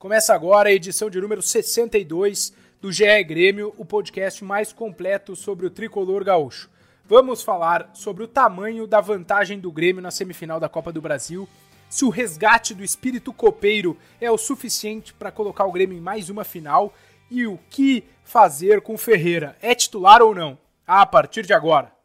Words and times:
Começa 0.00 0.32
agora 0.32 0.70
a 0.70 0.72
edição 0.72 1.10
de 1.10 1.20
número 1.20 1.42
62 1.42 2.54
do 2.80 2.90
GE 2.90 3.22
Grêmio, 3.22 3.74
o 3.76 3.84
podcast 3.84 4.42
mais 4.42 4.72
completo 4.72 5.36
sobre 5.36 5.66
o 5.66 5.70
tricolor 5.70 6.24
gaúcho. 6.24 6.70
Vamos 7.04 7.42
falar 7.42 7.90
sobre 7.92 8.24
o 8.24 8.26
tamanho 8.26 8.86
da 8.86 8.98
vantagem 9.02 9.60
do 9.60 9.70
Grêmio 9.70 10.00
na 10.00 10.10
semifinal 10.10 10.58
da 10.58 10.70
Copa 10.70 10.90
do 10.90 11.02
Brasil, 11.02 11.46
se 11.90 12.06
o 12.06 12.08
resgate 12.08 12.72
do 12.72 12.82
espírito 12.82 13.30
copeiro 13.30 13.94
é 14.18 14.30
o 14.30 14.38
suficiente 14.38 15.12
para 15.12 15.30
colocar 15.30 15.66
o 15.66 15.72
Grêmio 15.72 15.98
em 15.98 16.00
mais 16.00 16.30
uma 16.30 16.44
final 16.44 16.94
e 17.30 17.46
o 17.46 17.58
que 17.68 18.02
fazer 18.24 18.80
com 18.80 18.96
Ferreira. 18.96 19.54
É 19.60 19.74
titular 19.74 20.22
ou 20.22 20.34
não? 20.34 20.56
A 20.86 21.04
partir 21.04 21.44
de 21.44 21.52
agora. 21.52 21.99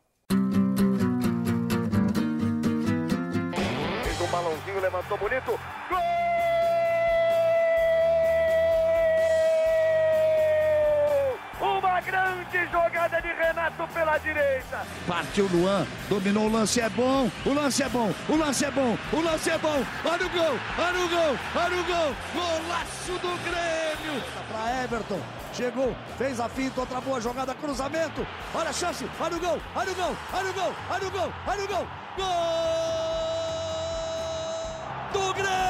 Pela 13.88 14.18
direita. 14.18 14.86
Partiu 15.08 15.48
Luan, 15.52 15.86
dominou 16.10 16.46
o 16.48 16.52
lance, 16.52 16.80
é 16.80 16.90
bom, 16.90 17.30
o 17.46 17.54
lance 17.54 17.84
é 17.84 17.90
bom, 17.90 18.14
o 18.30 18.36
lance 18.36 18.66
é 18.66 18.72
bom, 18.72 18.98
o 19.14 19.22
lance 19.22 19.50
é 19.50 19.58
bom. 19.58 19.84
Olha 20.06 20.26
o 20.26 20.30
gol, 20.30 20.60
olha 20.78 21.00
o 21.00 21.10
gol, 21.10 21.40
olha 21.56 21.78
o 21.80 21.84
gol. 21.84 22.16
Golaço 22.34 23.14
do 23.22 23.44
Grêmio. 23.44 24.24
Para 24.52 24.84
Everton, 24.84 25.20
chegou, 25.54 25.96
fez 26.18 26.40
a 26.40 26.50
finta, 26.50 26.82
outra 26.82 27.02
boa 27.02 27.20
jogada, 27.22 27.54
cruzamento. 27.56 28.26
Olha 28.54 28.70
a 28.70 28.74
chance, 28.74 29.06
olha 29.20 29.38
o 29.38 29.40
gol, 29.40 29.62
olha 29.76 29.92
o 29.92 29.96
gol, 29.96 30.16
olha 30.34 30.50
o 30.50 30.54
gol, 30.54 30.74
olha 30.90 31.08
o 31.08 31.12
gol, 31.12 31.34
olha 31.48 31.64
o 31.64 31.68
gol. 31.68 31.88
Gol 32.18 33.06
do 35.14 35.34
Grêmio! 35.34 35.66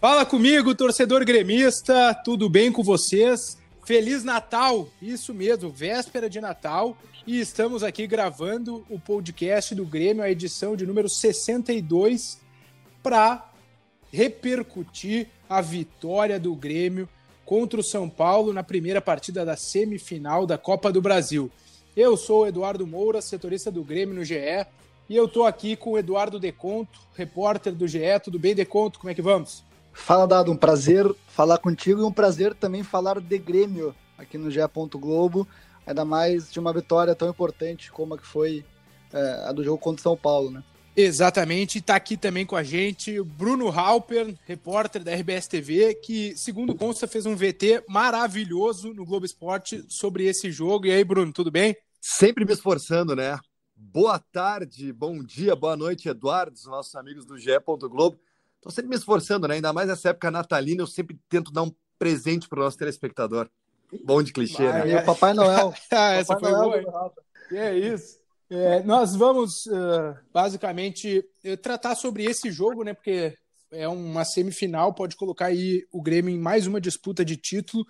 Fala 0.00 0.24
comigo, 0.24 0.74
torcedor 0.74 1.24
gremista, 1.24 2.14
tudo 2.24 2.48
bem 2.48 2.70
com 2.70 2.82
vocês? 2.82 3.58
Feliz 3.86 4.24
Natal, 4.24 4.88
isso 5.00 5.32
mesmo, 5.32 5.70
véspera 5.70 6.28
de 6.28 6.40
Natal, 6.40 6.98
e 7.24 7.38
estamos 7.38 7.84
aqui 7.84 8.04
gravando 8.04 8.84
o 8.90 8.98
podcast 8.98 9.76
do 9.76 9.86
Grêmio, 9.86 10.24
a 10.24 10.28
edição 10.28 10.74
de 10.74 10.84
número 10.84 11.08
62, 11.08 12.40
para 13.00 13.48
repercutir 14.12 15.28
a 15.48 15.60
vitória 15.60 16.40
do 16.40 16.52
Grêmio 16.56 17.08
contra 17.44 17.78
o 17.78 17.84
São 17.84 18.10
Paulo 18.10 18.52
na 18.52 18.64
primeira 18.64 19.00
partida 19.00 19.44
da 19.44 19.56
semifinal 19.56 20.46
da 20.46 20.58
Copa 20.58 20.90
do 20.90 21.00
Brasil. 21.00 21.48
Eu 21.96 22.16
sou 22.16 22.40
o 22.40 22.46
Eduardo 22.48 22.84
Moura, 22.88 23.22
setorista 23.22 23.70
do 23.70 23.84
Grêmio 23.84 24.16
no 24.16 24.24
GE, 24.24 24.66
e 25.08 25.14
eu 25.14 25.26
estou 25.26 25.46
aqui 25.46 25.76
com 25.76 25.92
o 25.92 25.98
Eduardo 25.98 26.40
Deconto, 26.40 26.98
repórter 27.14 27.72
do 27.72 27.86
GE. 27.86 28.00
Tudo 28.24 28.36
bem, 28.36 28.52
Deconto? 28.52 28.98
Como 28.98 29.12
é 29.12 29.14
que 29.14 29.22
vamos? 29.22 29.62
Fala, 29.96 30.26
Dado, 30.26 30.52
um 30.52 30.56
prazer 30.56 31.10
falar 31.26 31.58
contigo 31.58 32.00
e 32.00 32.04
um 32.04 32.12
prazer 32.12 32.54
também 32.54 32.84
falar 32.84 33.18
de 33.18 33.38
Grêmio 33.38 33.92
aqui 34.16 34.38
no 34.38 34.50
GE. 34.50 34.60
Globo, 34.92 35.48
ainda 35.84 36.04
mais 36.04 36.52
de 36.52 36.60
uma 36.60 36.72
vitória 36.72 37.14
tão 37.14 37.28
importante 37.28 37.90
como 37.90 38.14
a 38.14 38.18
que 38.18 38.26
foi 38.26 38.64
é, 39.12 39.48
a 39.48 39.52
do 39.52 39.64
jogo 39.64 39.78
contra 39.78 39.98
o 39.98 40.02
São 40.02 40.16
Paulo, 40.16 40.50
né? 40.50 40.62
Exatamente, 40.94 41.78
está 41.78 41.96
aqui 41.96 42.16
também 42.16 42.46
com 42.46 42.54
a 42.54 42.62
gente 42.62 43.18
o 43.18 43.24
Bruno 43.24 43.68
Halper, 43.68 44.36
repórter 44.46 45.02
da 45.02 45.12
RBS 45.12 45.48
TV, 45.48 45.94
que, 45.94 46.36
segundo 46.36 46.74
consta, 46.74 47.08
fez 47.08 47.26
um 47.26 47.34
VT 47.34 47.82
maravilhoso 47.88 48.92
no 48.92 49.04
Globo 49.04 49.26
Esporte 49.26 49.82
sobre 49.88 50.26
esse 50.26 50.52
jogo. 50.52 50.86
E 50.86 50.92
aí, 50.92 51.02
Bruno, 51.02 51.32
tudo 51.32 51.50
bem? 51.50 51.74
Sempre 52.00 52.44
me 52.44 52.52
esforçando, 52.52 53.16
né? 53.16 53.38
Boa 53.74 54.18
tarde, 54.18 54.92
bom 54.92 55.22
dia, 55.24 55.56
boa 55.56 55.76
noite, 55.76 56.08
Eduardo, 56.08 56.54
os 56.54 56.66
nossos 56.66 56.94
amigos 56.94 57.24
do 57.24 57.36
GE. 57.36 57.50
Globo. 57.90 58.18
Estou 58.66 58.74
sempre 58.74 58.90
me 58.90 58.96
esforçando, 58.96 59.46
né? 59.46 59.54
Ainda 59.54 59.72
mais 59.72 59.86
nessa 59.86 60.08
época 60.08 60.28
natalina, 60.28 60.82
eu 60.82 60.88
sempre 60.88 61.16
tento 61.28 61.52
dar 61.52 61.62
um 61.62 61.72
presente 61.96 62.48
para 62.48 62.58
o 62.58 62.64
nosso 62.64 62.76
telespectador. 62.76 63.48
Bom 64.04 64.20
de 64.20 64.32
clichê, 64.32 64.66
ah, 64.66 64.84
né? 64.84 64.92
É 64.94 65.02
Papai 65.02 65.32
Noel. 65.32 65.72
ah, 65.92 66.14
essa 66.14 66.34
Papai 66.34 66.50
foi 66.50 66.60
Noel, 66.60 66.82
boa. 66.82 67.12
É 67.52 67.78
isso. 67.78 68.18
É, 68.50 68.82
nós 68.82 69.14
vamos 69.14 69.66
uh, 69.66 70.16
basicamente 70.32 71.24
tratar 71.62 71.94
sobre 71.94 72.24
esse 72.24 72.50
jogo, 72.50 72.82
né? 72.82 72.92
Porque 72.92 73.38
é 73.70 73.86
uma 73.86 74.24
semifinal, 74.24 74.92
pode 74.92 75.14
colocar 75.14 75.46
aí 75.46 75.86
o 75.92 76.02
Grêmio 76.02 76.34
em 76.34 76.38
mais 76.38 76.66
uma 76.66 76.80
disputa 76.80 77.24
de 77.24 77.36
título. 77.36 77.84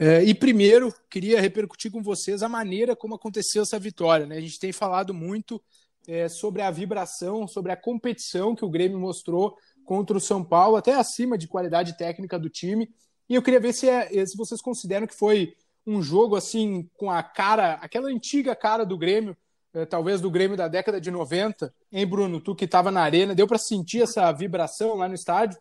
Uh, 0.00 0.22
e 0.24 0.32
primeiro, 0.34 0.94
queria 1.10 1.40
repercutir 1.40 1.90
com 1.90 2.00
vocês 2.00 2.44
a 2.44 2.48
maneira 2.48 2.94
como 2.94 3.16
aconteceu 3.16 3.62
essa 3.62 3.78
vitória. 3.78 4.24
Né? 4.24 4.36
A 4.36 4.40
gente 4.40 4.60
tem 4.60 4.70
falado 4.70 5.12
muito 5.12 5.60
é, 6.06 6.28
sobre 6.28 6.62
a 6.62 6.70
vibração, 6.70 7.46
sobre 7.46 7.72
a 7.72 7.76
competição 7.76 8.54
que 8.54 8.64
o 8.64 8.70
Grêmio 8.70 9.00
mostrou 9.00 9.56
contra 9.92 10.16
o 10.16 10.20
São 10.20 10.42
Paulo, 10.42 10.76
até 10.76 10.94
acima 10.94 11.36
de 11.36 11.46
qualidade 11.46 11.98
técnica 11.98 12.38
do 12.38 12.48
time. 12.48 12.88
E 13.28 13.34
eu 13.34 13.42
queria 13.42 13.60
ver 13.60 13.74
se, 13.74 13.90
é, 13.90 14.24
se 14.24 14.38
vocês 14.38 14.62
consideram 14.62 15.06
que 15.06 15.14
foi 15.14 15.54
um 15.86 16.00
jogo 16.00 16.34
assim 16.34 16.88
com 16.94 17.10
a 17.10 17.22
cara, 17.22 17.74
aquela 17.74 18.08
antiga 18.08 18.56
cara 18.56 18.86
do 18.86 18.96
Grêmio, 18.96 19.36
é, 19.74 19.84
talvez 19.84 20.18
do 20.18 20.30
Grêmio 20.30 20.56
da 20.56 20.66
década 20.66 20.98
de 20.98 21.10
90. 21.10 21.74
Hein, 21.92 22.06
Bruno? 22.06 22.40
Tu 22.40 22.54
que 22.54 22.64
estava 22.64 22.90
na 22.90 23.02
arena, 23.02 23.34
deu 23.34 23.46
para 23.46 23.58
sentir 23.58 24.00
essa 24.00 24.32
vibração 24.32 24.96
lá 24.96 25.06
no 25.06 25.14
estádio? 25.14 25.60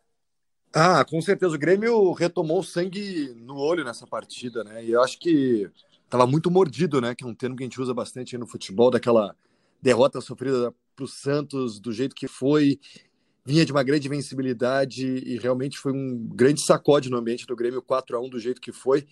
Ah, 0.72 1.04
com 1.04 1.22
certeza. 1.22 1.54
O 1.54 1.60
Grêmio 1.60 2.14
retomou 2.14 2.64
sangue 2.64 3.34
no 3.36 3.58
olho 3.58 3.84
nessa 3.84 4.08
partida, 4.08 4.64
né? 4.64 4.82
E 4.82 4.92
eu 4.92 5.04
acho 5.04 5.20
que 5.20 5.70
estava 6.06 6.26
muito 6.26 6.50
mordido, 6.50 7.02
né? 7.02 7.14
Que 7.14 7.26
é 7.26 7.28
um 7.28 7.36
termo 7.36 7.58
que 7.58 7.64
a 7.64 7.66
gente 7.66 7.82
usa 7.82 7.94
bastante 7.94 8.38
no 8.38 8.48
futebol, 8.48 8.90
daquela 8.90 9.36
derrota 9.82 10.22
sofrida 10.22 10.74
para 10.96 11.04
o 11.04 11.08
Santos 11.08 11.82
do 11.82 11.92
jeito 11.92 12.16
que 12.16 12.30
foi 12.30 12.80
vinha 13.46 13.66
de 13.66 13.72
uma 13.72 13.84
grande 13.84 14.08
vencibilidade 14.08 15.06
e 15.06 15.38
realmente 15.38 15.78
foi 15.78 15.92
um 15.92 16.28
grande 16.34 16.62
sacode 16.62 17.10
no 17.10 17.18
ambiente 17.18 17.46
do 17.46 17.56
Grêmio 17.56 17.82
4 17.82 18.16
a 18.16 18.20
1 18.20 18.30
do 18.30 18.40
jeito 18.40 18.62
que 18.62 18.72
foi. 18.72 19.08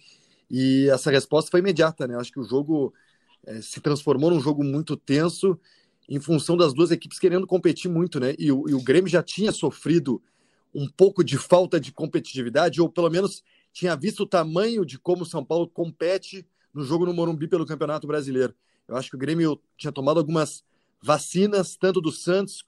E 0.50 0.90
essa 0.90 1.12
resposta 1.12 1.52
foi 1.52 1.60
imediata, 1.60 2.08
né? 2.08 2.16
Acho 2.16 2.32
que 2.32 2.40
o 2.40 2.44
jogo 2.44 2.94
é, 3.46 3.62
se 3.62 3.80
transformou 3.80 4.30
num 4.32 4.40
jogo 4.40 4.64
muito 4.64 4.96
tenso 4.96 5.60
em 6.08 6.20
função 6.20 6.58
das 6.58 6.74
duas 6.74 6.90
equipes 6.92 7.20
querendo 7.20 7.46
competir 7.46 7.90
muito, 7.90 8.20
né? 8.20 8.36
E 8.38 8.52
o, 8.52 8.68
e 8.68 8.74
o 8.74 8.82
Grêmio 8.82 9.10
já 9.10 9.22
tinha 9.22 9.52
sofrido 9.52 10.22
um 10.74 10.88
pouco 10.88 11.24
de 11.24 11.38
falta 11.38 11.80
de 11.80 11.92
competitividade, 11.92 12.82
ou 12.82 12.90
pelo 12.90 13.10
menos 13.10 13.44
tinha 13.72 13.96
visto 13.96 14.22
o 14.24 14.28
tamanho 14.28 14.86
de 14.86 14.98
como 15.00 15.24
o 15.24 15.26
São 15.26 15.44
Paulo 15.44 15.68
compete 15.68 16.46
no 16.74 16.84
jogo 16.84 17.06
no 17.06 17.14
Morumbi 17.14 17.48
pelo 17.48 17.66
Campeonato 17.66 18.08
Brasileiro. 18.08 18.54
Eu 18.88 18.96
acho 18.96 19.10
que 19.10 19.16
o 19.16 19.20
Grêmio 19.20 19.60
tinha 19.78 19.92
tomado 19.92 20.20
algumas 20.20 20.64
vacinas, 21.02 21.76
tanto 21.76 22.02
do 22.02 22.12
Santos 22.12 22.62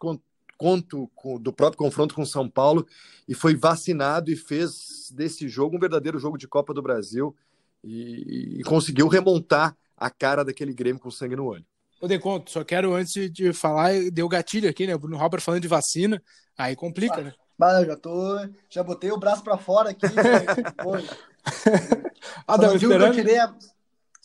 conto 0.61 1.09
do 1.39 1.51
próprio 1.51 1.79
confronto 1.79 2.13
com 2.13 2.23
São 2.23 2.47
Paulo 2.47 2.85
e 3.27 3.33
foi 3.33 3.55
vacinado 3.55 4.29
e 4.29 4.35
fez 4.35 5.11
desse 5.11 5.49
jogo 5.49 5.75
um 5.75 5.79
verdadeiro 5.79 6.19
jogo 6.19 6.37
de 6.37 6.47
Copa 6.47 6.71
do 6.71 6.83
Brasil 6.83 7.35
e, 7.83 8.59
e 8.59 8.63
conseguiu 8.63 9.07
remontar 9.07 9.75
a 9.97 10.11
cara 10.11 10.45
daquele 10.45 10.71
Grêmio 10.71 11.01
com 11.01 11.09
sangue 11.09 11.35
no 11.35 11.45
olho. 11.45 11.65
Ô, 11.99 12.07
Deconto, 12.07 12.51
só 12.51 12.63
quero 12.63 12.93
antes 12.93 13.31
de 13.31 13.51
falar, 13.53 13.91
deu 14.11 14.29
gatilho 14.29 14.69
aqui, 14.69 14.85
né? 14.85 14.93
O 14.93 14.99
Bruno 14.99 15.17
Robert 15.17 15.41
falando 15.41 15.63
de 15.63 15.67
vacina, 15.67 16.21
aí 16.55 16.75
complica, 16.75 17.21
ah, 17.21 17.23
né? 17.23 17.33
Mas 17.57 17.79
eu 17.79 17.87
já 17.87 17.95
tô, 17.95 18.47
já 18.69 18.83
botei 18.83 19.11
o 19.11 19.17
braço 19.17 19.43
para 19.43 19.57
fora 19.57 19.89
aqui. 19.89 20.05
ah, 22.47 22.55
não, 22.55 22.73
eu 22.73 23.13
tirei 23.13 23.39
a, 23.39 23.51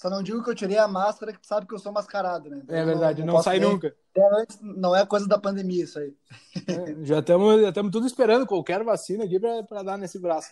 só 0.06 0.10
não 0.10 0.22
digo 0.22 0.42
que 0.42 0.48
eu 0.48 0.54
tirei 0.54 0.78
a 0.78 0.86
máscara, 0.86 1.32
que 1.32 1.44
sabe 1.44 1.66
que 1.66 1.74
eu 1.74 1.78
sou 1.80 1.90
mascarado, 1.90 2.48
né? 2.48 2.62
é 2.68 2.84
verdade, 2.84 3.24
não, 3.24 3.34
não, 3.34 3.42
sai 3.42 3.58
nunca. 3.58 3.92
Antes, 4.38 4.58
não 4.62 4.94
é 4.94 5.04
coisa 5.04 5.26
da 5.26 5.36
pandemia 5.36 5.82
isso 5.82 5.98
aí. 5.98 6.14
É, 6.68 7.04
já 7.04 7.18
estamos 7.18 7.60
já 7.60 7.72
tudo 7.72 8.06
esperando 8.06 8.46
qualquer 8.46 8.82
vacina 8.84 9.24
aqui 9.24 9.38
para 9.40 9.82
dar 9.82 9.98
nesse 9.98 10.18
braço. 10.18 10.50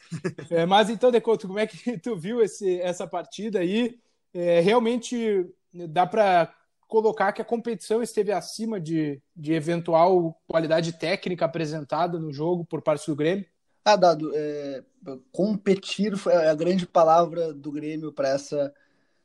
É, 0.51 0.67
mas 0.67 0.91
então, 0.91 1.11
Decoto, 1.11 1.47
como 1.47 1.59
é 1.59 1.67
que 1.67 1.97
tu 1.99 2.17
viu 2.17 2.43
esse, 2.43 2.81
essa 2.81 3.07
partida 3.07 3.61
aí? 3.61 3.97
É, 4.33 4.61
realmente 4.61 5.49
dá 5.73 6.05
para 6.05 6.53
colocar 6.89 7.33
que 7.33 7.41
a 7.41 7.45
competição 7.45 8.03
esteve 8.03 8.33
acima 8.33 8.81
de, 8.81 9.23
de 9.37 9.53
eventual 9.53 10.37
qualidade 10.47 10.93
técnica 10.93 11.45
apresentada 11.45 12.19
no 12.19 12.33
jogo 12.33 12.65
por 12.65 12.83
parte 12.83 13.07
do 13.07 13.17
Grêmio? 13.17 13.47
Ah, 13.85 13.97
Dado, 13.97 14.33
é, 14.35 14.83
competir 15.31 16.17
foi 16.17 16.35
a 16.35 16.55
grande 16.55 16.87
palavra 16.87 17.53
do 17.53 17.71
Grêmio 17.71 18.13
para 18.13 18.31
essa 18.31 18.73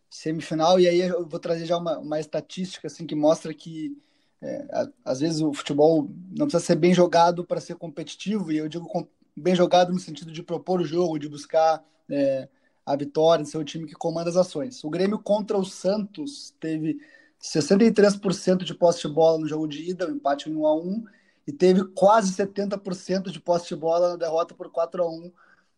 semifinal, 0.10 0.80
e 0.80 0.88
aí 0.88 1.02
eu 1.02 1.28
vou 1.28 1.40
trazer 1.40 1.66
já 1.66 1.78
uma, 1.78 1.98
uma 2.00 2.20
estatística 2.20 2.88
assim, 2.88 3.06
que 3.06 3.16
mostra 3.16 3.54
que 3.54 3.96
é, 4.42 4.90
às 5.04 5.20
vezes 5.20 5.42
o 5.42 5.54
futebol 5.54 6.10
não 6.36 6.48
precisa 6.48 6.66
ser 6.66 6.76
bem 6.76 6.94
jogado 6.94 7.44
para 7.46 7.62
ser 7.62 7.76
competitivo, 7.76 8.52
e 8.52 8.58
eu 8.58 8.68
digo 8.68 9.08
bem 9.36 9.56
jogado 9.56 9.92
no 9.94 10.00
sentido 10.00 10.32
de 10.32 10.44
propor 10.44 10.82
o 10.82 10.86
jogo, 10.86 11.20
de 11.20 11.30
buscar 11.30 11.84
é, 12.10 12.48
a 12.86 12.96
vitória, 12.96 13.44
de 13.44 13.50
ser 13.52 13.58
o 13.58 13.64
time 13.64 13.86
que 13.86 13.94
comanda 13.94 14.30
as 14.30 14.36
ações. 14.36 14.84
O 14.84 14.90
Grêmio 14.90 15.20
contra 15.20 15.58
o 15.58 15.66
Santos 15.66 16.54
teve 16.60 17.00
63% 17.42 18.64
de 18.64 18.74
posse 18.74 19.08
de 19.08 19.14
bola 19.14 19.40
no 19.40 19.48
jogo 19.48 19.68
de 19.68 19.90
ida, 19.90 20.08
um 20.08 20.16
empate 20.16 20.50
em 20.50 20.56
1 20.56 20.66
a 20.66 20.76
1 20.76 21.06
e 21.48 21.52
teve 21.52 21.84
quase 21.94 22.34
70% 22.34 23.32
de 23.32 23.40
posse 23.40 23.70
de 23.70 23.76
bola 23.76 24.10
na 24.10 24.16
derrota 24.16 24.54
por 24.54 24.70
4 24.70 25.02
a 25.02 25.10
1 25.10 25.32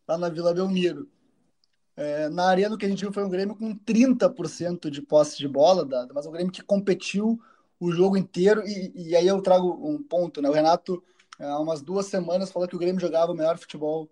lá 0.08 0.18
na 0.18 0.28
Vila 0.28 0.52
Belmiro. 0.52 1.08
É, 1.96 2.28
na 2.28 2.46
arena, 2.46 2.74
o 2.74 2.78
que 2.78 2.86
a 2.86 2.88
gente 2.88 3.00
viu 3.00 3.12
foi 3.12 3.24
um 3.24 3.28
Grêmio 3.28 3.54
com 3.54 3.74
30% 3.76 4.90
de 4.90 5.02
posse 5.02 5.38
de 5.38 5.46
bola, 5.46 5.86
mas 6.14 6.26
um 6.26 6.32
Grêmio 6.32 6.52
que 6.52 6.62
competiu 6.62 7.40
o 7.78 7.92
jogo 7.92 8.16
inteiro. 8.16 8.62
E, 8.66 8.92
e, 8.94 9.16
aí 9.16 9.26
eu 9.26 9.40
trago 9.42 9.68
um 9.86 10.02
ponto, 10.02 10.40
né? 10.40 10.48
O 10.48 10.52
Renato 10.52 11.02
há 11.38 11.58
umas 11.60 11.82
duas 11.82 12.06
semanas, 12.06 12.50
falou 12.50 12.68
que 12.68 12.76
o 12.76 12.78
Grêmio 12.78 13.00
jogava 13.00 13.32
o 13.32 13.34
melhor 13.34 13.58
futebol 13.58 14.08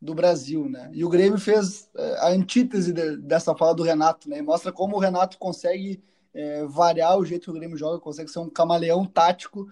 do 0.00 0.14
Brasil, 0.14 0.68
né? 0.68 0.90
E 0.92 1.04
o 1.04 1.08
Grêmio 1.08 1.38
fez 1.38 1.88
é, 1.96 2.18
a 2.18 2.28
antítese 2.28 2.92
de, 2.92 3.16
dessa 3.16 3.54
fala 3.56 3.74
do 3.74 3.82
Renato, 3.82 4.28
né? 4.28 4.38
E 4.38 4.42
mostra 4.42 4.70
como 4.70 4.96
o 4.96 5.00
Renato 5.00 5.38
consegue 5.38 6.02
é, 6.34 6.64
variar 6.66 7.16
o 7.18 7.24
jeito 7.24 7.44
que 7.44 7.50
o 7.50 7.54
Grêmio 7.54 7.76
joga, 7.76 7.98
consegue 7.98 8.30
ser 8.30 8.40
um 8.40 8.50
camaleão 8.50 9.06
tático 9.06 9.68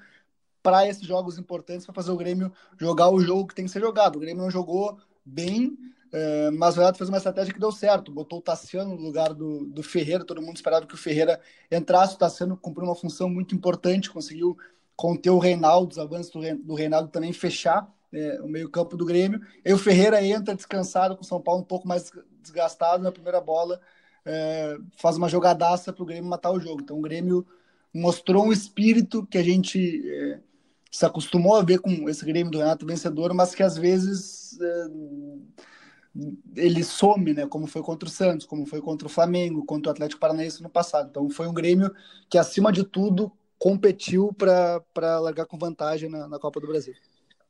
para 0.62 0.86
esses 0.88 1.02
jogos 1.02 1.38
importantes, 1.38 1.84
para 1.84 1.94
fazer 1.94 2.12
o 2.12 2.16
Grêmio 2.16 2.52
jogar 2.78 3.10
o 3.10 3.20
jogo 3.20 3.48
que 3.48 3.54
tem 3.54 3.66
que 3.66 3.70
ser 3.70 3.80
jogado. 3.80 4.16
O 4.16 4.20
Grêmio 4.20 4.42
não 4.42 4.50
jogou 4.50 4.96
bem, 5.24 5.76
é, 6.12 6.50
mas 6.50 6.76
o 6.76 6.80
Renato 6.80 6.98
fez 6.98 7.08
uma 7.08 7.16
estratégia 7.16 7.54
que 7.54 7.60
deu 7.60 7.72
certo. 7.72 8.12
Botou 8.12 8.38
o 8.38 8.42
Tassiano 8.42 8.94
no 8.94 9.00
lugar 9.00 9.32
do, 9.32 9.64
do 9.64 9.82
Ferreira, 9.82 10.24
todo 10.24 10.42
mundo 10.42 10.56
esperava 10.56 10.86
que 10.86 10.94
o 10.94 10.98
Ferreira 10.98 11.40
entrasse. 11.70 12.14
O 12.14 12.18
Tassiano 12.18 12.56
cumpriu 12.56 12.86
uma 12.86 12.94
função 12.94 13.30
muito 13.30 13.54
importante, 13.54 14.10
conseguiu 14.10 14.56
conter 14.94 15.30
o 15.30 15.38
Reinaldo, 15.38 15.92
os 15.92 15.98
avanços 15.98 16.30
do, 16.30 16.40
do 16.58 16.74
Reinaldo 16.74 17.08
também 17.08 17.32
fechar 17.32 17.90
é, 18.12 18.40
o 18.42 18.46
meio-campo 18.46 18.94
do 18.94 19.06
Grêmio. 19.06 19.40
E 19.64 19.72
o 19.72 19.78
Ferreira 19.78 20.22
entra 20.22 20.54
descansado 20.54 21.16
com 21.16 21.22
o 21.22 21.26
São 21.26 21.40
Paulo 21.40 21.62
um 21.62 21.64
pouco 21.66 21.88
mais 21.88 22.12
desgastado 22.42 23.02
na 23.02 23.10
primeira 23.10 23.40
bola, 23.40 23.80
é, 24.24 24.76
faz 24.98 25.16
uma 25.16 25.28
jogadaça 25.28 25.92
para 25.92 26.02
o 26.02 26.06
Grêmio 26.06 26.28
matar 26.28 26.50
o 26.50 26.60
jogo. 26.60 26.82
Então 26.82 26.98
o 26.98 27.02
Grêmio 27.02 27.46
mostrou 27.92 28.44
um 28.44 28.52
espírito 28.52 29.26
que 29.26 29.38
a 29.38 29.42
gente 29.42 30.38
se 30.90 31.06
acostumou 31.06 31.56
a 31.56 31.62
ver 31.62 31.78
com 31.78 32.08
esse 32.08 32.24
Grêmio 32.24 32.50
do 32.52 32.58
Renato 32.58 32.86
vencedor, 32.86 33.32
mas 33.32 33.54
que 33.54 33.62
às 33.62 33.78
vezes 33.78 34.58
ele 36.56 36.84
some, 36.84 37.32
né? 37.32 37.46
Como 37.46 37.66
foi 37.66 37.82
contra 37.82 38.08
o 38.08 38.12
Santos, 38.12 38.46
como 38.46 38.66
foi 38.66 38.80
contra 38.80 39.06
o 39.06 39.10
Flamengo, 39.10 39.64
contra 39.64 39.90
o 39.90 39.92
Atlético 39.92 40.20
Paranaense 40.20 40.62
no 40.62 40.68
passado. 40.68 41.08
Então 41.10 41.28
foi 41.30 41.46
um 41.46 41.54
Grêmio 41.54 41.94
que, 42.28 42.38
acima 42.38 42.72
de 42.72 42.84
tudo, 42.84 43.32
competiu 43.58 44.32
para 44.32 45.20
largar 45.20 45.46
com 45.46 45.58
vantagem 45.58 46.08
na, 46.08 46.28
na 46.28 46.38
Copa 46.38 46.60
do 46.60 46.66
Brasil. 46.66 46.94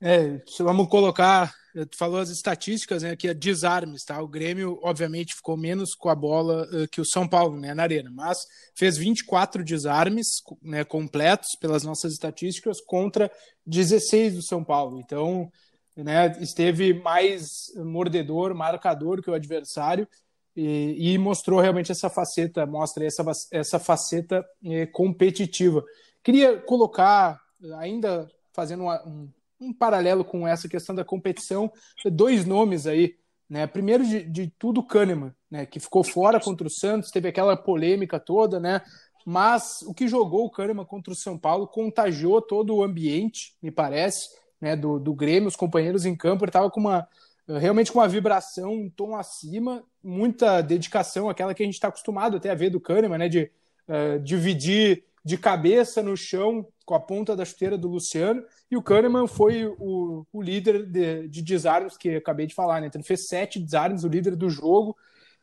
É, 0.04 0.42
vamos 0.58 0.88
colocar, 0.88 1.54
tu 1.88 1.96
falou 1.96 2.18
as 2.18 2.28
estatísticas, 2.28 3.04
né, 3.04 3.14
que 3.14 3.28
é 3.28 3.34
desarmes, 3.34 4.04
tá? 4.04 4.20
O 4.20 4.26
Grêmio, 4.26 4.80
obviamente, 4.82 5.32
ficou 5.32 5.56
menos 5.56 5.94
com 5.94 6.08
a 6.08 6.14
bola 6.14 6.68
uh, 6.72 6.88
que 6.88 7.00
o 7.00 7.04
São 7.04 7.28
Paulo, 7.28 7.60
né, 7.60 7.72
na 7.72 7.84
arena, 7.84 8.10
mas 8.12 8.44
fez 8.74 8.96
24 8.96 9.62
desarmes, 9.62 10.42
né, 10.60 10.82
completos 10.82 11.54
pelas 11.54 11.84
nossas 11.84 12.14
estatísticas 12.14 12.80
contra 12.80 13.30
16 13.64 14.34
do 14.34 14.42
São 14.42 14.64
Paulo. 14.64 14.98
Então, 14.98 15.48
né, 15.96 16.36
esteve 16.40 16.94
mais 16.94 17.72
mordedor, 17.76 18.54
marcador 18.54 19.22
que 19.22 19.30
o 19.30 19.34
adversário 19.34 20.08
e, 20.56 21.12
e 21.12 21.18
mostrou 21.18 21.60
realmente 21.60 21.92
essa 21.92 22.10
faceta, 22.10 22.66
mostra 22.66 23.04
essa, 23.04 23.24
essa 23.50 23.78
faceta 23.78 24.44
eh, 24.64 24.86
competitiva. 24.86 25.84
Queria 26.22 26.58
colocar, 26.60 27.40
ainda 27.78 28.30
fazendo 28.52 28.84
uma, 28.84 29.02
um, 29.06 29.28
um, 29.60 29.72
paralelo 29.72 30.24
com 30.24 30.46
essa 30.46 30.68
questão 30.68 30.94
da 30.94 31.04
competição, 31.04 31.72
dois 32.12 32.44
nomes 32.44 32.86
aí. 32.86 33.16
Né? 33.48 33.66
Primeiro 33.66 34.06
de, 34.06 34.22
de 34.24 34.52
tudo, 34.58 34.82
Kahneman, 34.82 35.34
né? 35.50 35.66
que 35.66 35.80
ficou 35.80 36.04
fora 36.04 36.38
contra 36.38 36.66
o 36.66 36.70
Santos, 36.70 37.10
teve 37.10 37.28
aquela 37.28 37.56
polêmica 37.56 38.20
toda, 38.20 38.60
né? 38.60 38.82
mas 39.24 39.82
o 39.82 39.94
que 39.94 40.08
jogou 40.08 40.46
o 40.46 40.50
Kahneman 40.50 40.84
contra 40.84 41.12
o 41.12 41.16
São 41.16 41.38
Paulo 41.38 41.66
contagiou 41.66 42.42
todo 42.42 42.74
o 42.74 42.82
ambiente, 42.82 43.56
me 43.62 43.70
parece 43.70 44.28
né, 44.62 44.76
do, 44.76 45.00
do 45.00 45.12
Grêmio, 45.12 45.48
os 45.48 45.56
companheiros 45.56 46.06
em 46.06 46.14
campo, 46.16 46.44
ele 46.44 46.50
estava 46.50 46.70
com 46.70 46.80
uma 46.80 47.08
realmente 47.48 47.90
com 47.90 47.98
uma 47.98 48.08
vibração, 48.08 48.72
um 48.72 48.88
tom 48.88 49.16
acima, 49.16 49.82
muita 50.02 50.62
dedicação, 50.62 51.28
aquela 51.28 51.52
que 51.52 51.62
a 51.62 51.66
gente 51.66 51.74
está 51.74 51.88
acostumado 51.88 52.36
até 52.36 52.48
a 52.48 52.54
ver 52.54 52.70
do 52.70 52.80
Kahneman, 52.80 53.18
né, 53.18 53.28
de 53.28 53.50
uh, 53.88 54.20
dividir 54.20 55.04
de 55.24 55.36
cabeça 55.36 56.02
no 56.02 56.16
chão 56.16 56.66
com 56.84 56.94
a 56.94 57.00
ponta 57.00 57.34
da 57.34 57.44
chuteira 57.44 57.76
do 57.76 57.88
Luciano, 57.88 58.44
e 58.70 58.76
o 58.76 58.82
Kahneman 58.82 59.26
foi 59.26 59.66
o, 59.66 60.24
o 60.32 60.40
líder 60.40 60.86
de, 60.86 61.28
de 61.28 61.42
desarmes 61.42 61.96
que 61.96 62.16
acabei 62.16 62.46
de 62.46 62.54
falar, 62.54 62.80
né? 62.80 62.86
Então 62.86 63.00
ele 63.00 63.06
fez 63.06 63.26
sete 63.28 63.60
desarmes, 63.60 64.04
o 64.04 64.08
líder 64.08 64.34
do 64.34 64.48
jogo. 64.48 64.96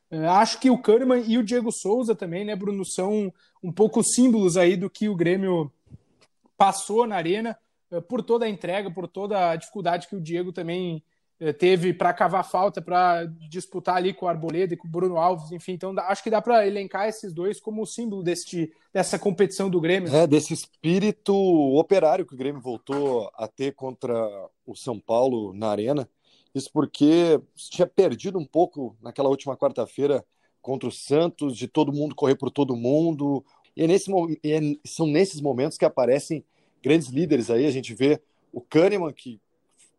Uh, 0.10 0.28
acho 0.30 0.60
que 0.60 0.70
o 0.70 0.82
Kahneman 0.82 1.24
e 1.26 1.38
o 1.38 1.44
Diego 1.44 1.72
Souza 1.72 2.16
também, 2.16 2.44
né, 2.44 2.56
Bruno, 2.56 2.86
são 2.86 3.34
um 3.62 3.72
pouco 3.72 4.04
símbolos 4.04 4.58
aí 4.58 4.76
do 4.76 4.90
que 4.90 5.08
o 5.08 5.16
Grêmio 5.16 5.72
passou 6.58 7.08
na 7.08 7.16
arena. 7.16 7.58
Eh, 7.92 8.02
por 8.02 8.24
toda 8.24 8.46
a 8.46 8.50
entrega, 8.50 8.92
por 8.92 9.08
toda 9.08 9.52
a 9.52 9.56
dificuldade 9.56 10.08
que 10.08 10.16
o 10.16 10.22
Diego 10.22 10.52
também 10.52 11.04
eh, 11.40 11.54
teve 11.54 11.94
para 11.94 12.14
cavar 12.14 12.44
falta, 12.44 12.82
para 12.82 13.26
disputar 13.50 13.98
ali 13.98 14.14
com 14.14 14.26
o 14.26 14.30
Arboleda 14.30 14.74
e 14.74 14.78
com 14.78 14.88
o 14.88 14.92
Bruno 14.92 15.18
Alves, 15.18 15.52
enfim. 15.52 15.74
Então, 15.74 15.94
acho 15.98 16.24
que 16.24 16.30
dá 16.30 16.42
para 16.42 16.68
elencar 16.68 17.08
esses 17.08 17.34
dois 17.34 17.60
como 17.60 17.86
símbolo 17.86 18.22
desse, 18.22 18.72
dessa 18.94 19.18
competição 19.18 19.70
do 19.70 19.82
Grêmio. 19.82 20.14
É, 20.14 20.28
desse 20.28 20.54
espírito 20.54 21.34
operário 21.34 22.26
que 22.26 22.34
o 22.34 22.38
Grêmio 22.38 22.62
voltou 22.62 23.32
a 23.36 23.48
ter 23.48 23.74
contra 23.74 24.14
o 24.66 24.76
São 24.76 25.00
Paulo 25.00 25.54
na 25.54 25.70
Arena. 25.70 26.08
Isso 26.54 26.70
porque 26.74 27.40
tinha 27.56 27.88
perdido 27.88 28.38
um 28.38 28.46
pouco 28.46 28.98
naquela 29.02 29.30
última 29.30 29.56
quarta-feira 29.56 30.26
contra 30.62 30.90
o 30.90 30.92
Santos, 30.92 31.56
de 31.56 31.68
todo 31.68 31.94
mundo 31.94 32.16
correr 32.16 32.36
por 32.36 32.52
todo 32.52 32.76
mundo. 32.76 33.46
E, 33.78 33.84
é 33.84 33.88
nesse, 33.88 34.12
e 34.44 34.52
é, 34.52 34.60
são 34.84 35.08
nesses 35.08 35.40
momentos 35.40 35.78
que 35.78 35.86
aparecem 35.86 36.44
grandes 36.82 37.10
líderes 37.10 37.50
aí. 37.50 37.66
A 37.66 37.72
gente 37.72 37.94
vê 37.94 38.22
o 38.52 38.62
Kahneman, 38.62 39.14
que 39.14 39.40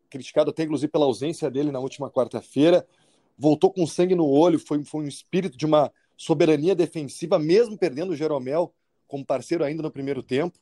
criticado 0.09 0.51
até 0.51 0.65
inclusive 0.65 0.91
pela 0.91 1.05
ausência 1.05 1.51
dele 1.51 1.71
na 1.71 1.79
última 1.79 2.11
quarta-feira, 2.11 2.87
voltou 3.39 3.73
com 3.73 3.87
sangue 3.87 4.15
no 4.15 4.29
olho, 4.29 4.59
foi, 4.59 4.83
foi 4.85 5.05
um 5.05 5.09
espírito 5.09 5.57
de 5.57 5.65
uma 5.65 5.91
soberania 6.17 6.75
defensiva, 6.75 7.39
mesmo 7.39 7.79
perdendo 7.79 8.11
o 8.11 8.17
Jeromel 8.17 8.75
como 9.07 9.25
parceiro 9.25 9.65
ainda 9.65 9.83
no 9.83 9.91
primeiro 9.91 10.23
tempo. 10.23 10.59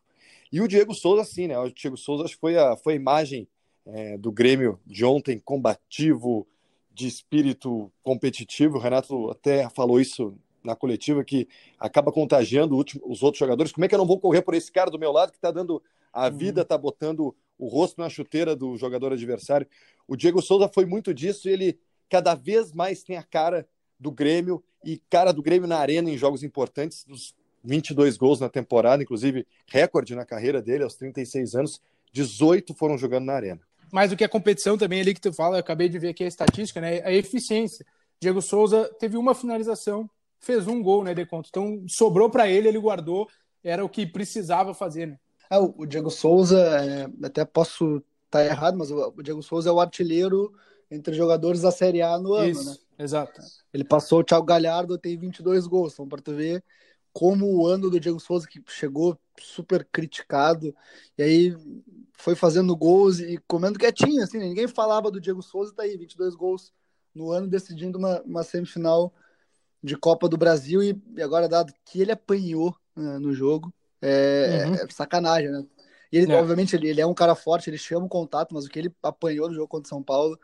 E 0.53 0.61
o 0.61 0.69
Diego 0.69 0.95
Souza, 0.95 1.25
sim, 1.25 1.49
né? 1.49 1.59
O 1.59 1.71
Diego 1.71 1.97
Souza 1.97 2.25
acho 2.25 2.35
que 2.35 2.41
foi 2.41 2.57
a, 2.57 2.77
foi 2.77 2.93
a 2.93 2.97
imagem 2.97 3.49
é, 3.85 4.17
do 4.17 4.31
Grêmio 4.31 4.79
de 4.87 5.05
ontem, 5.05 5.39
combativo, 5.39 6.47
de 6.93 7.07
espírito 7.07 7.91
competitivo. 8.03 8.77
O 8.77 8.81
Renato 8.81 9.31
até 9.31 9.69
falou 9.69 10.01
isso 10.01 10.35
na 10.63 10.75
coletiva, 10.75 11.25
que 11.25 11.49
acaba 11.79 12.13
contagiando 12.13 12.77
os 12.77 13.23
outros 13.23 13.39
jogadores. 13.39 13.73
Como 13.73 13.85
é 13.85 13.89
que 13.89 13.95
eu 13.95 13.99
não 13.99 14.07
vou 14.07 14.21
correr 14.21 14.43
por 14.43 14.55
esse 14.55 14.71
cara 14.71 14.91
do 14.91 14.99
meu 14.99 15.13
lado 15.13 15.33
que 15.33 15.39
está 15.39 15.51
dando 15.51 15.83
a 16.13 16.29
uhum. 16.29 16.37
vida 16.37 16.63
está 16.63 16.77
botando 16.77 17.35
o 17.59 17.67
rosto 17.67 18.01
na 18.01 18.09
chuteira 18.09 18.55
do 18.55 18.77
jogador 18.77 19.13
adversário. 19.13 19.67
O 20.07 20.17
Diego 20.17 20.41
Souza 20.41 20.69
foi 20.69 20.87
muito 20.87 21.13
disso 21.13 21.49
e 21.49 21.53
ele 21.53 21.79
cada 22.09 22.35
vez 22.35 22.73
mais 22.73 23.03
tem 23.03 23.17
a 23.17 23.23
cara 23.23 23.69
do 23.99 24.11
Grêmio 24.13 24.63
e 24.85 25.01
cara 25.11 25.33
do 25.33 25.43
Grêmio 25.43 25.69
na 25.69 25.79
arena 25.79 26.09
em 26.09 26.17
jogos 26.17 26.43
importantes, 26.43 27.05
dos 27.05 27.35
22 27.65 28.17
gols 28.17 28.41
na 28.41 28.49
temporada, 28.49 29.03
inclusive 29.03 29.47
recorde 29.67 30.15
na 30.15 30.25
carreira 30.25 30.63
dele 30.63 30.85
aos 30.85 30.95
36 30.95 31.55
anos, 31.55 31.81
18 32.13 32.73
foram 32.75 32.97
jogando 32.97 33.25
na 33.25 33.35
arena. 33.35 33.61
Mais 33.93 34.11
do 34.11 34.17
que 34.17 34.25
a 34.25 34.29
competição 34.29 34.79
também 34.79 35.01
ali 35.01 35.15
que 35.15 35.21
tu 35.21 35.33
fala, 35.33 35.57
eu 35.57 35.61
acabei 35.61 35.89
de 35.89 35.99
ver 35.99 36.09
aqui 36.09 36.25
a 36.25 36.29
estatística, 36.29 36.81
né? 36.81 37.03
A 37.05 37.13
eficiência. 37.13 37.85
Diego 38.21 38.41
Souza 38.43 38.89
teve 38.99 39.17
uma 39.17 39.35
finalização, 39.35 40.09
fez 40.39 40.67
um 40.67 40.83
gol, 40.83 41.05
né, 41.05 41.15
de 41.15 41.25
conta. 41.27 41.49
Então 41.51 41.85
sobrou 41.89 42.31
para 42.31 42.49
ele, 42.49 42.69
ele 42.69 42.79
guardou, 42.79 43.29
era 43.63 43.85
o 43.85 43.89
que 43.89 44.07
precisava 44.07 44.75
fazer, 44.75 45.07
né? 45.07 45.19
Ah, 45.51 45.61
o 45.61 45.87
Diego 45.87 46.11
Souza, 46.11 46.59
é, 46.59 47.09
até 47.27 47.45
posso 47.45 47.97
estar 48.27 48.41
tá 48.41 48.45
errado, 48.45 48.77
mas 48.77 48.91
o, 48.91 49.13
Diego 49.23 49.43
Souza 49.43 49.71
é 49.71 49.73
o 49.73 49.81
artilheiro 49.81 50.53
entre 50.91 51.15
jogadores 51.15 51.63
da 51.63 51.71
Série 51.71 52.03
A 52.03 52.19
no 52.19 52.35
ano, 52.35 52.51
Isso, 52.51 52.71
né? 52.71 52.77
Exato. 52.99 53.41
Ele 53.73 53.85
passou 53.85 54.21
o 54.21 54.25
Thiago 54.25 54.45
Galhardo, 54.45 54.99
tem 54.99 55.17
22 55.17 55.67
gols, 55.67 55.93
então 55.93 56.09
para 56.09 56.21
tu 56.21 56.35
ver 56.35 56.63
como 57.13 57.47
o 57.47 57.67
ano 57.67 57.91
do 57.91 58.01
Diego 58.01 58.21
Souza 58.21 58.47
que 58.47 58.63
chegou 58.69 59.19
super 59.41 59.87
criticado 59.91 60.75
e 61.17 61.23
aí 61.23 61.57
foi 62.13 62.35
fazendo 62.35 62.77
gols 62.77 63.21
e 63.21 63.39
comendo 63.47 63.79
quietinho, 63.79 64.23
assim, 64.23 64.39
né? 64.39 64.47
ninguém 64.47 64.69
falava 64.69 65.11
do 65.11 65.21
Diego 65.21 65.43
Souza, 65.43 65.75
tá 65.75 65.85
aí 65.85 65.97
22 65.97 66.35
gols 66.35 66.73
no 67.15 67.31
ano 67.33 67.49
decidindo 67.49 67.99
uma, 67.99 68.21
uma 68.23 68.43
semifinal 68.43 69.13
de 69.83 69.97
Copa 69.97 70.29
do 70.29 70.37
Brasil 70.37 70.83
e, 70.83 71.01
e 71.17 71.23
agora 71.23 71.49
dado 71.49 71.73
que 71.85 72.01
ele 72.01 72.13
apanhou 72.13 72.77
né, 72.95 73.19
no 73.19 73.33
jogo, 73.33 73.73
é, 74.03 74.65
uhum. 74.67 74.75
é 74.75 74.87
sacanagem, 74.91 75.51
né? 75.51 75.65
E 76.13 76.19
ele, 76.19 76.33
é. 76.33 76.37
obviamente, 76.37 76.75
ele, 76.75 76.89
ele 76.89 77.01
é 77.01 77.07
um 77.07 77.15
cara 77.15 77.35
forte, 77.35 77.69
ele 77.69 77.79
chama 77.79 78.07
o 78.07 78.09
contato, 78.09 78.55
mas 78.55 78.65
o 78.65 78.69
que 78.69 78.79
ele 78.79 78.93
apanhou 79.03 79.49
no 79.49 79.55
jogo 79.55 79.69
contra 79.69 79.87
o 79.87 79.89
São 79.89 80.03
Paulo 80.03 80.39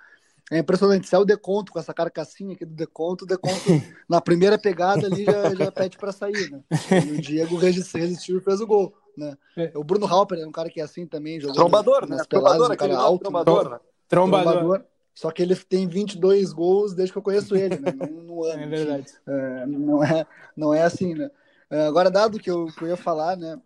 é 0.51 0.59
impressionante. 0.59 1.09
Se 1.09 1.15
é 1.15 1.19
o 1.19 1.25
deconto, 1.25 1.73
com 1.73 1.79
essa 1.79 1.95
carcassinha 1.95 2.55
aqui 2.55 2.65
do 2.65 2.75
deconto, 2.75 3.25
o 3.25 3.27
deconto 3.27 3.55
na 4.09 4.21
primeira 4.21 4.59
pegada 4.59 5.07
ali 5.07 5.25
já, 5.25 5.55
já 5.55 5.73
pede 5.73 5.97
para 5.97 6.13
sair, 6.13 6.51
né? 6.51 6.61
E 7.07 7.13
o 7.13 7.21
Diego 7.21 7.57
resistiu 7.57 8.39
e 8.39 8.41
fez 8.43 8.61
o 8.61 8.67
gol, 8.67 8.95
né? 9.17 9.37
É. 9.57 9.73
O 9.75 9.83
Bruno 9.83 10.07
Halper 10.07 10.39
é 10.39 10.47
um 10.47 10.53
cara 10.53 10.69
que 10.69 10.81
é 10.81 10.85
assim 10.85 11.07
também. 11.07 11.39
Trombador, 11.41 12.07
né? 12.09 12.19
Trombador, 12.29 12.71
um 12.71 12.77
cara 12.77 12.97
alto, 12.99 13.23
trombador, 13.23 13.71
né? 13.71 13.81
Trombador. 14.09 14.53
trombador. 14.53 14.85
Só 15.15 15.31
que 15.31 15.41
ele 15.41 15.55
tem 15.55 15.87
22 15.87 16.53
gols 16.53 16.93
desde 16.93 17.13
que 17.13 17.19
eu 17.19 17.23
conheço 17.23 17.55
ele, 17.55 17.79
né? 17.79 17.93
No, 17.93 18.23
no 18.23 18.45
ano. 18.45 18.61
É 18.65 18.67
verdade. 18.67 19.13
É, 19.27 19.67
não, 19.67 20.05
é, 20.05 20.27
não 20.57 20.75
é 20.75 20.83
assim, 20.83 21.15
né? 21.15 21.31
É, 21.75 21.87
agora, 21.89 22.09
dado 22.09 22.39
que 22.39 22.49
eu, 22.49 22.67
que 22.67 22.85
eu 22.85 22.89
ia 22.89 22.97
falar, 22.97 23.37
né? 23.37 23.61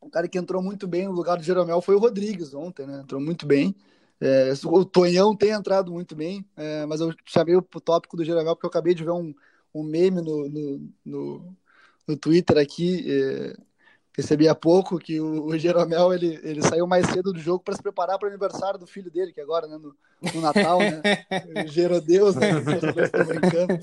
O 0.00 0.10
cara 0.10 0.26
que 0.26 0.36
entrou 0.36 0.60
muito 0.60 0.88
bem 0.88 1.06
no 1.06 1.12
lugar 1.12 1.36
do 1.36 1.44
Jeromel 1.44 1.80
foi 1.80 1.94
o 1.94 1.98
Rodrigues 2.00 2.52
ontem, 2.52 2.84
né? 2.84 3.02
Entrou 3.04 3.20
muito 3.20 3.46
bem. 3.46 3.72
É, 4.20 4.52
o 4.64 4.84
Tonhão 4.84 5.36
tem 5.36 5.50
entrado 5.50 5.92
muito 5.92 6.16
bem, 6.16 6.44
é, 6.56 6.84
mas 6.86 7.00
eu 7.00 7.14
chamei 7.24 7.54
o 7.54 7.62
tópico 7.62 8.16
do 8.16 8.24
Jeromel 8.24 8.56
porque 8.56 8.66
eu 8.66 8.70
acabei 8.70 8.94
de 8.94 9.04
ver 9.04 9.12
um, 9.12 9.32
um 9.72 9.84
meme 9.84 10.20
no, 10.22 10.48
no, 10.48 10.90
no, 11.04 11.56
no 12.08 12.16
Twitter 12.16 12.58
aqui, 12.58 13.04
é, 13.08 13.54
recebi 14.16 14.48
há 14.48 14.54
pouco 14.54 14.98
que 14.98 15.20
o, 15.20 15.44
o 15.44 15.56
Jeromel 15.56 16.12
ele, 16.12 16.40
ele 16.42 16.62
saiu 16.62 16.84
mais 16.84 17.06
cedo 17.06 17.32
do 17.32 17.38
jogo 17.38 17.62
para 17.62 17.76
se 17.76 17.82
preparar 17.82 18.18
para 18.18 18.26
o 18.26 18.30
aniversário 18.30 18.80
do 18.80 18.88
filho 18.88 19.10
dele, 19.10 19.32
que 19.32 19.40
agora, 19.40 19.68
né, 19.68 19.78
no, 19.78 19.94
no 20.34 20.40
Natal, 20.40 20.80
né? 20.80 21.00
Gerodeus, 21.68 22.34
né? 22.34 22.48
brincando. 23.24 23.78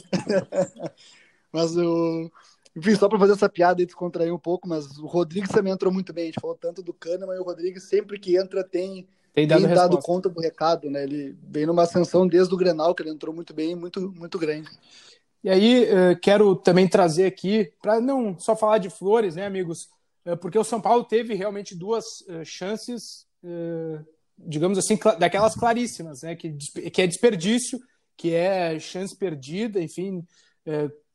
mas 1.53 1.77
o. 1.77 2.29
Enfim, 2.75 2.95
só 2.95 3.07
para 3.07 3.19
fazer 3.19 3.33
essa 3.33 3.47
piada 3.47 3.81
e 3.81 3.85
descontrair 3.85 4.33
um 4.33 4.39
pouco, 4.39 4.67
mas 4.67 4.97
o 4.97 5.05
Rodrigues 5.05 5.51
também 5.51 5.71
entrou 5.71 5.93
muito 5.93 6.11
bem. 6.11 6.23
A 6.23 6.25
gente 6.27 6.41
falou 6.41 6.57
tanto 6.59 6.81
do 6.81 6.93
Kahneman 6.93 7.35
e 7.35 7.39
o 7.39 7.43
Rodrigues 7.43 7.83
sempre 7.83 8.19
que 8.19 8.35
entra 8.35 8.63
tem, 8.63 9.07
tem 9.33 9.47
dado, 9.47 9.65
tem 9.65 9.75
dado 9.75 9.99
conta 9.99 10.27
do 10.27 10.41
recado, 10.41 10.89
né? 10.89 11.03
Ele 11.03 11.37
vem 11.43 11.65
numa 11.67 11.83
ascensão 11.83 12.27
desde 12.27 12.53
o 12.53 12.57
Grenal, 12.57 12.95
que 12.95 13.03
ele 13.03 13.11
entrou 13.11 13.33
muito 13.33 13.53
bem, 13.53 13.75
muito, 13.75 14.11
muito 14.17 14.39
grande. 14.39 14.69
E 15.43 15.49
aí, 15.49 15.87
quero 16.21 16.55
também 16.55 16.87
trazer 16.87 17.25
aqui, 17.25 17.71
para 17.81 17.99
não 17.99 18.39
só 18.39 18.55
falar 18.55 18.77
de 18.77 18.89
flores, 18.89 19.35
né, 19.35 19.45
amigos? 19.45 19.89
É, 20.25 20.35
porque 20.35 20.57
o 20.57 20.63
São 20.63 20.79
Paulo 20.79 21.03
teve 21.03 21.33
realmente 21.33 21.75
duas 21.75 22.21
uh, 22.21 22.45
chances, 22.45 23.27
digamos 24.37 24.77
assim, 24.77 24.97
daquelas 25.19 25.53
claríssimas, 25.53 26.23
né? 26.23 26.35
Que, 26.35 26.47
é 26.97 27.07
desperdício, 27.07 27.79
que 28.15 28.33
é 28.33 28.79
chance 28.79 29.15
perdida, 29.15 29.81
enfim, 29.81 30.25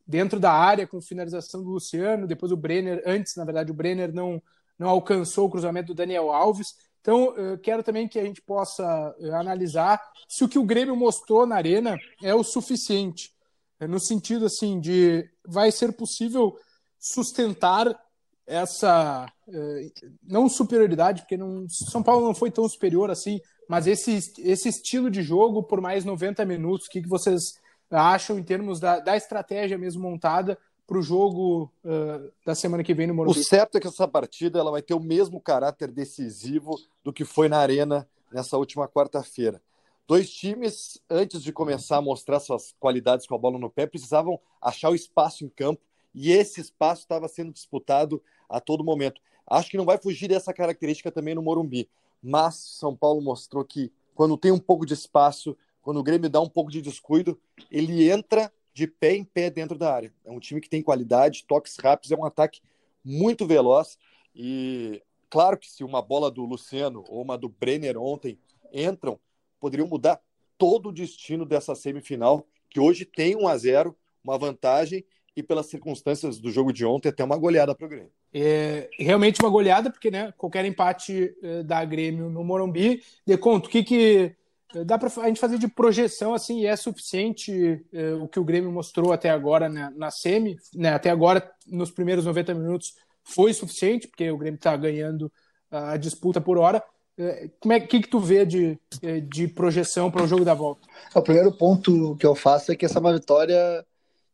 dentro 0.09 0.41
da 0.41 0.51
área 0.51 0.87
com 0.87 1.03
finalização 1.03 1.63
do 1.63 1.69
Luciano, 1.69 2.27
depois 2.27 2.51
o 2.51 2.57
Brenner, 2.57 3.03
antes, 3.05 3.37
na 3.37 3.45
verdade, 3.45 3.71
o 3.71 3.75
Brenner 3.75 4.11
não, 4.13 4.43
não 4.79 4.89
alcançou 4.89 5.47
o 5.47 5.51
cruzamento 5.51 5.89
do 5.89 5.95
Daniel 5.95 6.33
Alves. 6.33 6.75
Então, 7.03 7.35
quero 7.63 7.83
também 7.83 8.09
que 8.09 8.19
a 8.19 8.25
gente 8.25 8.43
possa 8.43 9.15
analisar 9.35 10.01
se 10.27 10.45
o 10.45 10.49
que 10.49 10.59
o 10.59 10.65
Grêmio 10.65 10.97
mostrou 10.97 11.47
na 11.47 11.57
arena 11.57 11.97
é 12.23 12.35
o 12.35 12.43
suficiente, 12.43 13.33
no 13.81 14.01
sentido 14.01 14.47
assim 14.47 14.81
de 14.81 15.29
vai 15.47 15.71
ser 15.71 15.93
possível 15.93 16.59
sustentar 16.99 17.99
essa 18.47 19.31
eh, 19.53 19.91
não 20.23 20.49
superioridade, 20.49 21.23
porque 21.23 21.37
não, 21.37 21.67
São 21.69 22.03
Paulo 22.03 22.27
não 22.27 22.35
foi 22.35 22.51
tão 22.51 22.67
superior 22.69 23.11
assim, 23.11 23.41
mas 23.69 23.87
esse, 23.87 24.33
esse 24.39 24.69
estilo 24.71 25.11
de 25.11 25.23
jogo 25.23 25.63
por 25.63 25.81
mais 25.81 26.05
90 26.05 26.45
minutos, 26.47 26.87
o 26.87 26.91
que, 26.91 27.03
que 27.03 27.09
vocês 27.09 27.55
acham 27.91 28.39
em 28.39 28.43
termos 28.43 28.81
da, 28.81 28.99
da 29.01 29.17
estratégia 29.17 29.79
mesmo 29.79 30.03
montada 30.03 30.59
para 30.87 30.99
o 30.99 31.03
jogo 31.03 31.71
uh, 31.85 32.33
da 32.45 32.55
semana 32.55 32.83
que 32.83 32.95
vem 32.95 33.07
no 33.07 33.15
Morumbi? 33.15 33.39
O 33.39 33.45
certo 33.45 33.77
é 33.77 33.81
que 33.81 33.87
essa 33.87 34.09
partida 34.09 34.59
ela 34.59 34.71
vai 34.71 34.83
ter 34.83 34.95
o 34.95 35.01
mesmo 35.01 35.41
caráter 35.41 35.91
decisivo 35.91 36.79
do 37.05 37.13
que 37.13 37.25
foi 37.25 37.49
na 37.49 37.59
Arena 37.59 38.09
nessa 38.33 38.57
última 38.57 38.89
quarta-feira. 38.89 39.61
Dois 40.07 40.31
times, 40.31 40.99
antes 41.11 41.43
de 41.43 41.53
começar 41.53 41.99
a 41.99 42.03
mostrar 42.03 42.41
suas 42.41 42.75
qualidades 42.81 43.27
com 43.27 43.35
a 43.35 43.39
bola 43.39 43.59
no 43.59 43.69
pé, 43.69 43.87
precisavam 43.87 44.41
achar 44.61 44.89
o 44.89 44.95
espaço 44.95 45.45
em 45.45 45.49
campo 45.51 45.83
e 46.15 46.33
esse 46.33 46.61
espaço 46.61 47.03
estava 47.03 47.29
sendo 47.29 47.53
disputado 47.53 48.23
a 48.49 48.59
todo 48.59 48.83
momento. 48.83 49.21
Acho 49.47 49.71
que 49.71 49.77
não 49.77 49.85
vai 49.85 49.99
fugir 49.99 50.29
dessa 50.29 50.55
característica 50.55 51.13
também 51.13 51.35
no 51.35 51.43
Morumbi, 51.43 51.89
mas 52.23 52.55
São 52.55 52.97
Paulo 52.97 53.21
mostrou 53.21 53.65
que 53.65 53.93
quando 54.15 54.37
tem 54.37 54.51
um 54.51 54.59
pouco 54.59 54.87
de 54.87 54.95
espaço, 54.95 55.57
quando 55.89 56.01
o 56.01 56.03
Grêmio 56.03 56.29
dá 56.29 56.39
um 56.39 56.51
pouco 56.51 56.71
de 56.71 56.83
descuido, 56.83 57.41
ele 57.71 58.11
entra 58.11 58.53
de 58.75 58.87
pé 58.87 59.17
em 59.17 59.25
pé 59.25 59.49
dentro 59.49 59.79
da 59.79 59.91
área. 59.91 60.13
É 60.23 60.31
um 60.31 60.39
time 60.39 60.61
que 60.61 60.69
tem 60.69 60.83
qualidade, 60.83 61.47
toques 61.49 61.79
rápidos, 61.83 62.13
é 62.13 62.15
um 62.15 62.27
ataque 62.27 62.61
muito 63.03 63.47
veloz 63.47 63.97
e 64.35 65.03
claro 65.31 65.57
que 65.57 65.67
se 65.67 65.83
uma 65.83 66.03
bola 66.03 66.31
do 66.31 66.45
Luciano 66.45 67.07
ou 67.09 67.23
uma 67.23 67.39
do 67.39 67.49
Brenner 67.49 67.97
ontem 67.97 68.39
entram, 68.71 69.19
poderiam 69.59 69.89
mudar 69.89 70.21
todo 70.59 70.91
o 70.91 70.93
destino 70.93 71.47
dessa 71.47 71.75
semifinal, 71.75 72.47
que 72.69 72.79
hoje 72.79 73.07
tem 73.07 73.35
1 73.35 73.49
a 73.49 73.57
0, 73.57 73.97
uma 74.23 74.37
vantagem 74.37 75.03
e 75.35 75.43
pelas 75.43 75.69
circunstâncias 75.69 76.39
do 76.39 76.51
jogo 76.51 76.71
de 76.71 76.85
ontem, 76.85 77.09
até 77.09 77.25
uma 77.25 77.39
goleada 77.39 77.75
para 77.75 77.87
o 77.87 77.89
Grêmio. 77.89 78.13
É, 78.35 78.91
realmente 78.99 79.41
uma 79.41 79.49
goleada, 79.49 79.91
porque 79.91 80.11
né, 80.11 80.35
qualquer 80.37 80.67
empate 80.67 81.35
é, 81.43 81.63
da 81.63 81.83
Grêmio 81.83 82.29
no 82.29 82.45
Morumbi, 82.45 83.03
de 83.27 83.39
conto, 83.39 83.69
o 83.69 83.71
que, 83.71 83.83
que 83.83 84.37
dá 84.85 84.99
para 84.99 85.09
a 85.23 85.27
gente 85.27 85.41
fazer 85.41 85.59
de 85.59 85.69
projeção 85.69 86.35
assim, 86.35 86.61
e 86.61 86.67
é 86.67 86.77
suficiente 86.77 87.85
é, 87.93 88.15
o 88.15 88.29
que 88.29 88.39
o 88.39 88.45
Grêmio 88.45 88.71
mostrou 88.71 89.13
até 89.13 89.31
agora 89.31 89.69
né, 89.69 89.93
na 89.97 90.11
semi, 90.11 90.57
né, 90.75 90.91
até 90.91 91.11
agora 91.11 91.51
nos 91.67 91.91
primeiros 91.91 92.25
90 92.25 92.55
minutos 92.55 92.95
foi 93.25 93.53
suficiente, 93.53 94.09
porque 94.09 94.31
o 94.31 94.39
Grêmio 94.39 94.57
está 94.57 94.77
ganhando 94.77 95.31
a 95.71 95.97
disputa 95.97 96.41
por 96.41 96.59
hora. 96.59 96.83
É, 97.19 97.51
como 97.61 97.73
é 97.73 97.81
que, 97.81 98.01
que 98.01 98.09
tu 98.09 98.21
vê 98.21 98.47
de, 98.47 98.79
é, 99.03 99.21
de 99.21 99.49
projeção 99.49 100.11
para 100.11 100.23
o 100.23 100.27
jogo 100.27 100.45
da 100.45 100.55
volta? 100.55 100.87
O 101.15 101.21
primeiro 101.21 101.53
ponto 101.53 102.17
que 102.17 102.27
eu 102.27 102.35
faço 102.35 102.73
é 102.73 102.77
que 102.77 102.85
essa 102.85 102.99
é 102.99 103.01
uma 103.01 103.13
vitória 103.13 103.85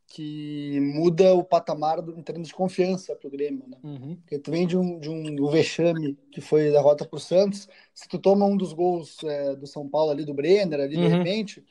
que 0.07 0.79
muda 0.79 1.33
o 1.33 1.43
patamar 1.43 2.01
do, 2.01 2.17
em 2.17 2.21
termos 2.21 2.47
de 2.47 2.53
confiança 2.53 3.15
para 3.15 3.27
o 3.27 3.31
Grêmio, 3.31 3.63
né? 3.67 3.77
Uhum. 3.83 4.15
Porque 4.17 4.39
tu 4.39 4.51
vem 4.51 4.67
de 4.67 4.77
um, 4.77 4.99
de 4.99 5.09
um, 5.09 5.47
vexame 5.49 6.17
que 6.31 6.41
foi 6.41 6.69
a 6.69 6.71
derrota 6.71 7.05
para 7.05 7.17
o 7.17 7.19
Santos, 7.19 7.67
se 7.93 8.07
tu 8.07 8.19
toma 8.19 8.45
um 8.45 8.55
dos 8.55 8.71
gols 8.71 9.23
é, 9.23 9.55
do 9.55 9.65
São 9.65 9.87
Paulo 9.87 10.11
ali, 10.11 10.23
do 10.23 10.33
Brenner, 10.33 10.79
ali 10.79 10.95
uhum. 10.95 11.01
de 11.03 11.07
repente, 11.07 11.63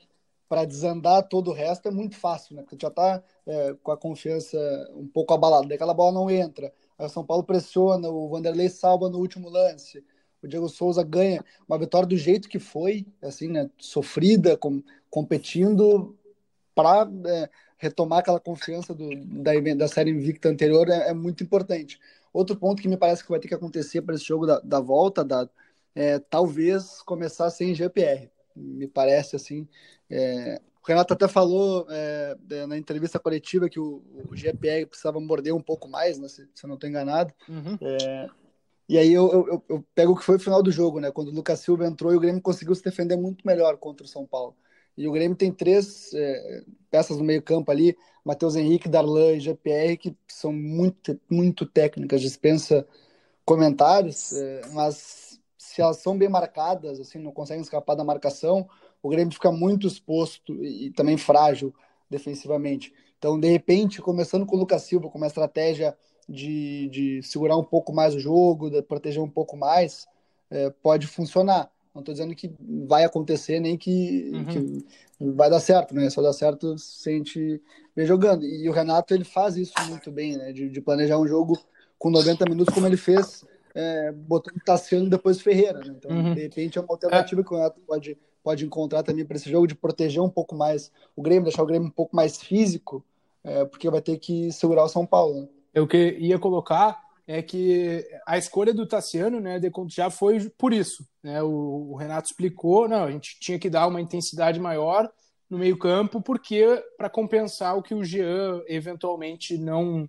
para 0.49 0.65
desandar 0.65 1.29
todo 1.29 1.51
o 1.51 1.55
resto 1.55 1.89
é 1.89 1.91
muito 1.91 2.17
fácil, 2.17 2.57
né? 2.57 2.63
Porque 2.63 2.77
tu 2.77 2.83
já 2.83 2.91
tá 2.91 3.23
é, 3.47 3.75
com 3.83 3.93
a 3.93 3.97
confiança 3.97 4.59
um 4.95 5.07
pouco 5.07 5.33
abalada, 5.33 5.67
daí 5.67 5.77
aquela 5.77 5.95
bola 5.95 6.13
não 6.13 6.31
entra, 6.31 6.73
aí 6.99 7.07
o 7.07 7.11
São 7.11 7.25
Paulo 7.25 7.45
pressiona, 7.45 8.09
o 8.09 8.29
Vanderlei 8.29 8.69
salva 8.69 9.09
no 9.09 9.19
último 9.19 9.49
lance, 9.49 10.05
o 10.43 10.49
Diego 10.49 10.69
Souza 10.69 11.03
ganha 11.03 11.43
uma 11.67 11.79
vitória 11.79 12.07
do 12.07 12.17
jeito 12.17 12.49
que 12.49 12.59
foi, 12.59 13.07
assim, 13.23 13.49
né? 13.49 13.71
Sofrida, 13.79 14.57
com, 14.57 14.83
competindo 15.09 16.15
para 16.75 17.09
é, 17.27 17.49
retomar 17.79 18.21
aquela 18.21 18.41
confiança 18.41 18.95
do, 18.95 19.11
da, 19.43 19.53
da 19.77 19.89
série 19.89 20.11
invicta 20.11 20.49
anterior 20.49 20.89
é, 20.89 21.11
é, 21.11 21.15
muito 21.15 21.43
importante. 21.43 21.99
Outro 22.33 22.57
ponto 22.57 22.83
que 22.83 22.89
me 22.89 22.97
parece 22.97 23.23
que 23.23 23.31
vai 23.31 23.39
ter 23.39 23.49
que 23.49 23.55
acontecer 23.55 24.03
para 24.03 24.15
esse 24.15 24.25
jogo 24.25 24.47
da, 24.47 24.61
da 24.61 24.81
volta, 24.81 25.25
da, 25.25 25.49
é, 25.95 26.19
talvez 26.19 27.01
começar 27.03 27.51
sem 27.51 27.75
GPR. 27.75 28.31
Me 28.57 28.87
parece 28.87 29.37
assim. 29.37 29.69
É, 30.11 30.61
o 30.83 30.87
Renato 30.87 31.15
até 31.15 31.27
falou 31.27 31.87
é, 31.91 32.37
na 32.67 32.77
entrevista 32.77 33.19
coletiva 33.19 33.69
que 33.69 33.81
o, 33.81 34.03
o, 34.31 34.37
GPR 34.37 34.87
precisava 34.87 35.19
morder 35.21 35.55
um 35.55 35.61
pouco 35.61 35.89
mais, 35.89 36.19
né, 36.19 36.29
se, 36.29 36.49
se 36.55 36.65
eu 36.65 36.69
não 36.69 36.75
estou 36.75 36.89
enganado. 36.89 37.33
Uhum. 37.49 37.79
É, 37.81 38.29
e 38.89 38.99
aí 38.99 39.13
eu, 39.13 39.31
eu, 39.33 39.65
eu, 39.69 39.85
pego 39.95 40.13
o 40.13 40.17
que 40.17 40.25
foi 40.25 40.37
o 40.37 40.41
final 40.41 40.63
do 40.63 40.71
jogo, 40.71 41.01
né? 41.01 41.11
Quando 41.11 41.29
o 41.29 41.35
Lucas 41.35 41.61
Silva 41.61 41.87
entrou 41.87 42.13
e 42.13 42.17
o 42.17 42.21
Grêmio 42.21 42.43
conseguiu 42.43 42.75
se 42.75 42.85
defender 42.85 43.17
muito 43.17 43.47
melhor 43.47 43.79
contra 43.79 44.05
o 44.05 44.09
São 44.09 44.27
Paulo. 44.27 44.55
E 44.97 45.09
o 45.09 45.13
Grêmio 45.13 45.37
tem 45.37 45.51
três 45.53 46.13
é, 46.15 46.63
peças 46.91 47.19
no 47.19 47.25
meio-campo 47.25 47.71
ali, 47.71 47.97
Matheus 48.25 48.57
Henrique, 48.57 48.89
Darlan 48.89 49.33
e 49.33 49.41
GPR, 49.41 49.97
que 49.97 50.17
são 50.29 50.53
muito, 50.53 51.19
muito 51.29 51.67
técnicas, 51.67 52.21
dispensa 52.21 52.87
comentários, 53.45 54.33
é, 54.33 54.63
mas 54.73 55.41
se 55.59 55.81
elas 55.83 55.99
são 55.99 56.17
bem 56.17 56.29
marcadas, 56.29 57.01
assim, 57.01 57.19
não 57.19 57.33
conseguem 57.33 57.63
escapar 57.63 57.95
da 57.95 58.05
marcação, 58.05 58.69
o 59.03 59.09
Grêmio 59.09 59.35
fica 59.35 59.51
muito 59.53 59.87
exposto 59.87 60.55
e, 60.65 60.87
e 60.87 60.91
também 60.93 61.17
frágil 61.17 61.75
defensivamente. 62.09 62.95
Então, 63.19 63.39
de 63.39 63.49
repente, 63.49 64.01
começando 64.01 64.47
com 64.47 64.57
o 64.57 64.59
Lucas 64.59 64.83
Silva, 64.83 65.11
com 65.11 65.19
uma 65.19 65.27
estratégia 65.27 65.97
de, 66.29 66.89
de 66.91 67.23
segurar 67.23 67.57
um 67.57 67.65
pouco 67.65 67.93
mais 67.93 68.15
o 68.15 68.21
jogo, 68.21 68.71
de 68.71 68.83
proteger 68.83 69.23
um 69.23 69.29
pouco 69.29 69.57
mais, 69.57 70.07
é, 70.51 70.71
pode 70.71 71.07
funcionar. 71.07 71.71
Não 71.95 72.01
estou 72.01 72.13
dizendo 72.13 72.35
que 72.35 72.53
vai 72.89 73.05
acontecer 73.05 73.61
nem 73.61 73.77
que, 73.77 74.31
uhum. 74.35 74.45
que, 74.47 74.87
vai 75.33 75.49
dar 75.49 75.61
certo, 75.61 75.95
né? 75.95 76.11
Só 76.11 76.21
dá 76.21 76.33
certo 76.33 76.77
se 76.77 77.09
a 77.09 77.13
gente 77.13 77.63
vem 77.95 78.05
jogando. 78.05 78.45
E 78.45 78.69
o 78.69 78.73
Renato 78.73 79.15
ele 79.15 79.23
faz 79.23 79.57
isso 79.57 79.75
muito 79.89 80.11
bem, 80.11 80.37
né? 80.37 80.53
De, 80.53 80.69
de 80.69 80.81
planejar 80.81 81.19
um 81.19 81.27
jogo 81.27 81.57
com 81.97 82.11
90 82.11 82.45
minutos, 82.51 82.75
como 82.75 82.87
ele 82.87 82.97
fez, 82.97 83.47
é, 83.75 84.11
botando 84.11 84.61
Tassiano 84.65 85.07
e 85.07 85.11
depois 85.11 85.41
Ferreira. 85.41 85.79
Né? 85.79 85.95
Então, 85.97 86.11
uhum. 86.11 86.35
de 86.35 86.43
repente, 86.43 86.79
é 86.79 86.81
uma 86.81 86.93
alternativa 86.93 87.41
é. 87.41 87.45
que 87.45 87.55
o 87.55 87.57
Renato 87.57 87.81
pode, 87.87 88.19
pode 88.43 88.67
encontrar 88.67 89.05
também 89.05 89.25
para 89.25 89.37
esse 89.37 89.49
jogo, 89.49 89.69
de 89.69 89.77
proteger 89.77 90.21
um 90.21 90.29
pouco 90.29 90.57
mais 90.57 90.91
o 91.15 91.23
Grêmio, 91.23 91.45
deixar 91.45 91.63
o 91.63 91.67
Grêmio 91.67 91.87
um 91.87 91.93
pouco 91.93 92.15
mais 92.17 92.43
físico, 92.43 93.05
é, 93.45 93.65
porque 93.65 93.89
vai 93.89 94.03
ter 94.03 94.19
que 94.19 94.51
segurar 94.51 94.83
o 94.83 94.89
São 94.89 95.07
Paulo. 95.07 95.43
Né? 95.43 95.49
Eu 95.73 95.87
que 95.87 96.17
ia 96.19 96.39
colocar 96.39 97.04
é 97.27 97.43
que 97.43 98.07
a 98.27 98.37
escolha 98.37 98.75
do 98.75 98.87
Tassiano, 98.87 99.41
né, 99.41 99.61
já 99.89 100.11
foi 100.11 100.51
por 100.59 100.73
isso. 100.73 101.07
Né? 101.23 101.43
O, 101.43 101.93
o, 101.93 101.97
Renato 101.97 102.29
explicou, 102.29 102.89
não, 102.89 103.05
a 103.05 103.11
gente 103.11 103.39
tinha 103.41 103.59
que 103.59 103.71
dar 103.71 103.87
uma 103.87 104.01
intensidade 104.01 104.61
maior 104.61 105.11
no 105.49 105.59
meio 105.59 105.79
campo, 105.79 106.21
porque 106.21 106.83
para 106.97 107.09
compensar 107.09 107.77
o 107.77 107.83
que 107.83 107.95
o 107.95 108.05
Jean 108.05 108.63
eventualmente 108.67 109.57
não, 109.57 110.09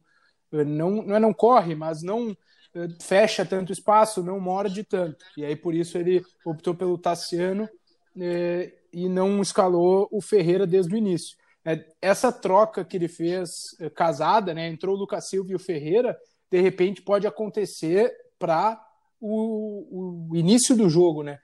não, 0.51 1.03
não 1.03 1.15
é 1.15 1.19
não 1.19 1.33
corre, 1.33 1.75
mas 1.75 2.01
não 2.01 2.35
eh, 2.73 2.87
fecha 3.01 3.45
tanto 3.45 3.71
espaço, 3.71 4.23
não 4.23 4.39
morde 4.39 4.83
tanto. 4.83 5.23
E 5.37 5.45
aí 5.45 5.55
por 5.55 5.73
isso 5.73 5.97
ele 5.97 6.23
optou 6.45 6.75
pelo 6.75 6.97
Tassiano 6.97 7.69
eh, 8.19 8.73
e 8.91 9.07
não 9.07 9.41
escalou 9.41 10.07
o 10.11 10.21
Ferreira 10.21 10.67
desde 10.67 10.93
o 10.93 10.97
início. 10.97 11.37
É, 11.63 11.83
essa 12.01 12.31
troca 12.31 12.85
que 12.85 12.97
ele 12.97 13.07
fez 13.07 13.75
eh, 13.79 13.89
casada, 13.89 14.53
né, 14.53 14.67
entrou 14.67 14.95
o 14.95 14.99
Lucas 14.99 15.29
Silva 15.29 15.51
e 15.51 15.55
o 15.55 15.59
Ferreira, 15.59 16.17
de 16.51 16.61
repente 16.61 17.01
pode 17.01 17.27
acontecer 17.27 18.13
para 18.37 18.81
o, 19.19 20.29
o, 20.29 20.35
início 20.35 20.75
do 20.75 20.89
jogo, 20.89 21.23
né? 21.23 21.39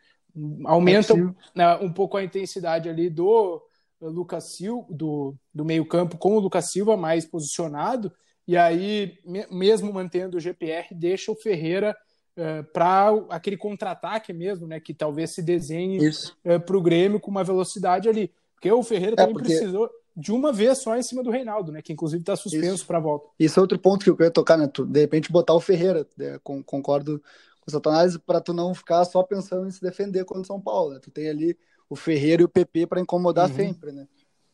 Aumenta 0.66 1.14
né, 1.54 1.76
um 1.82 1.92
pouco 1.92 2.18
a 2.18 2.24
intensidade 2.24 2.88
ali 2.88 3.10
do 3.10 3.62
Lucas 4.00 4.56
Silva, 4.56 4.88
do, 4.90 5.36
do 5.54 5.66
meio-campo 5.66 6.18
com 6.18 6.38
o 6.38 6.40
Lucas 6.40 6.72
Silva 6.72 6.96
mais 6.96 7.26
posicionado, 7.26 8.12
e 8.48 8.58
aí, 8.58 9.18
mesmo 9.50 9.94
mantendo 9.94 10.38
o 10.38 10.40
GPR, 10.40 10.88
deixa 10.94 11.32
o 11.32 11.36
Ferreira 11.36 11.96
uh, 12.38 12.64
para 12.74 13.10
aquele 13.30 13.56
contra-ataque 13.56 14.34
mesmo, 14.34 14.68
né? 14.68 14.80
Que 14.80 14.94
talvez 14.94 15.34
se 15.34 15.42
desenhe 15.42 16.10
uh, 16.10 16.60
para 16.66 16.78
o 16.78 16.82
Grêmio 16.82 17.20
com 17.20 17.30
uma 17.30 17.44
velocidade 17.44 18.10
ali. 18.10 18.34
Porque 18.56 18.72
o 18.72 18.84
Ferreira 18.84 19.14
é 19.14 19.16
também 19.16 19.34
porque... 19.34 19.50
precisou 19.50 19.90
de 20.16 20.32
uma 20.32 20.52
vez 20.52 20.80
só 20.80 20.96
em 20.98 21.04
cima 21.04 21.24
do 21.24 21.32
Reinaldo, 21.32 21.72
né? 21.72 21.82
Que 21.82 21.94
inclusive 21.94 22.22
está 22.22 22.36
suspenso 22.36 22.86
para 22.86 22.98
a 22.98 23.02
volta. 23.02 23.30
Isso 23.40 23.60
é 23.60 23.62
outro 23.62 23.80
ponto 23.80 24.04
que 24.04 24.10
eu 24.10 24.16
queria 24.16 24.32
tocar, 24.32 24.58
né? 24.58 24.68
Tu, 24.68 24.86
de 24.86 25.00
repente 25.00 25.32
botar 25.32 25.54
o 25.54 25.60
Ferreira, 25.60 26.06
né? 26.18 26.40
concordo 26.44 27.22
com 27.62 27.70
essa 27.70 27.82
análise, 27.86 28.20
para 28.20 28.42
tu 28.42 28.54
não 28.54 28.74
ficar 28.74 29.06
só 29.06 29.24
pensando 29.24 29.68
em 29.68 29.72
se 29.72 29.82
defender 29.82 30.26
contra 30.26 30.42
o 30.42 30.46
São 30.46 30.60
Paulo. 30.60 30.94
Né? 30.94 31.00
Tu 31.00 31.12
tem 31.12 31.30
ali 31.30 31.58
o 31.90 31.96
Ferreira 31.96 32.42
e 32.42 32.46
o 32.46 32.50
PP 32.50 32.88
para 32.88 33.02
incomodar 33.02 33.50
uhum. 33.50 33.56
sempre, 33.56 33.92
né? 33.92 34.08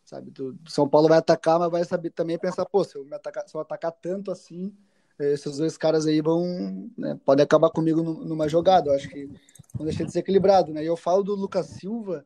Sabe, 0.03 0.31
tu, 0.31 0.57
São 0.67 0.87
Paulo 0.87 1.09
vai 1.09 1.17
atacar, 1.17 1.59
mas 1.59 1.69
vai 1.69 1.83
saber 1.83 2.11
também 2.11 2.37
pensar, 2.37 2.65
pô, 2.65 2.83
se 2.83 2.95
eu, 2.95 3.03
me 3.03 3.13
atacar, 3.13 3.47
se 3.47 3.55
eu 3.55 3.59
atacar 3.59 3.91
tanto 3.91 4.31
assim, 4.31 4.73
esses 5.19 5.57
dois 5.57 5.77
caras 5.77 6.05
aí 6.05 6.21
vão, 6.21 6.89
né, 6.97 7.19
podem 7.25 7.43
acabar 7.43 7.69
comigo 7.69 8.01
numa 8.01 8.47
jogada. 8.47 8.89
Eu 8.89 8.95
acho 8.95 9.09
que 9.09 9.29
não 9.77 9.85
deixa 9.85 10.05
de 10.05 10.11
ser 10.11 10.19
equilibrado, 10.19 10.71
né? 10.71 10.81
E 10.83 10.87
eu 10.87 10.95
falo 10.95 11.23
do 11.23 11.35
Lucas 11.35 11.67
Silva, 11.67 12.25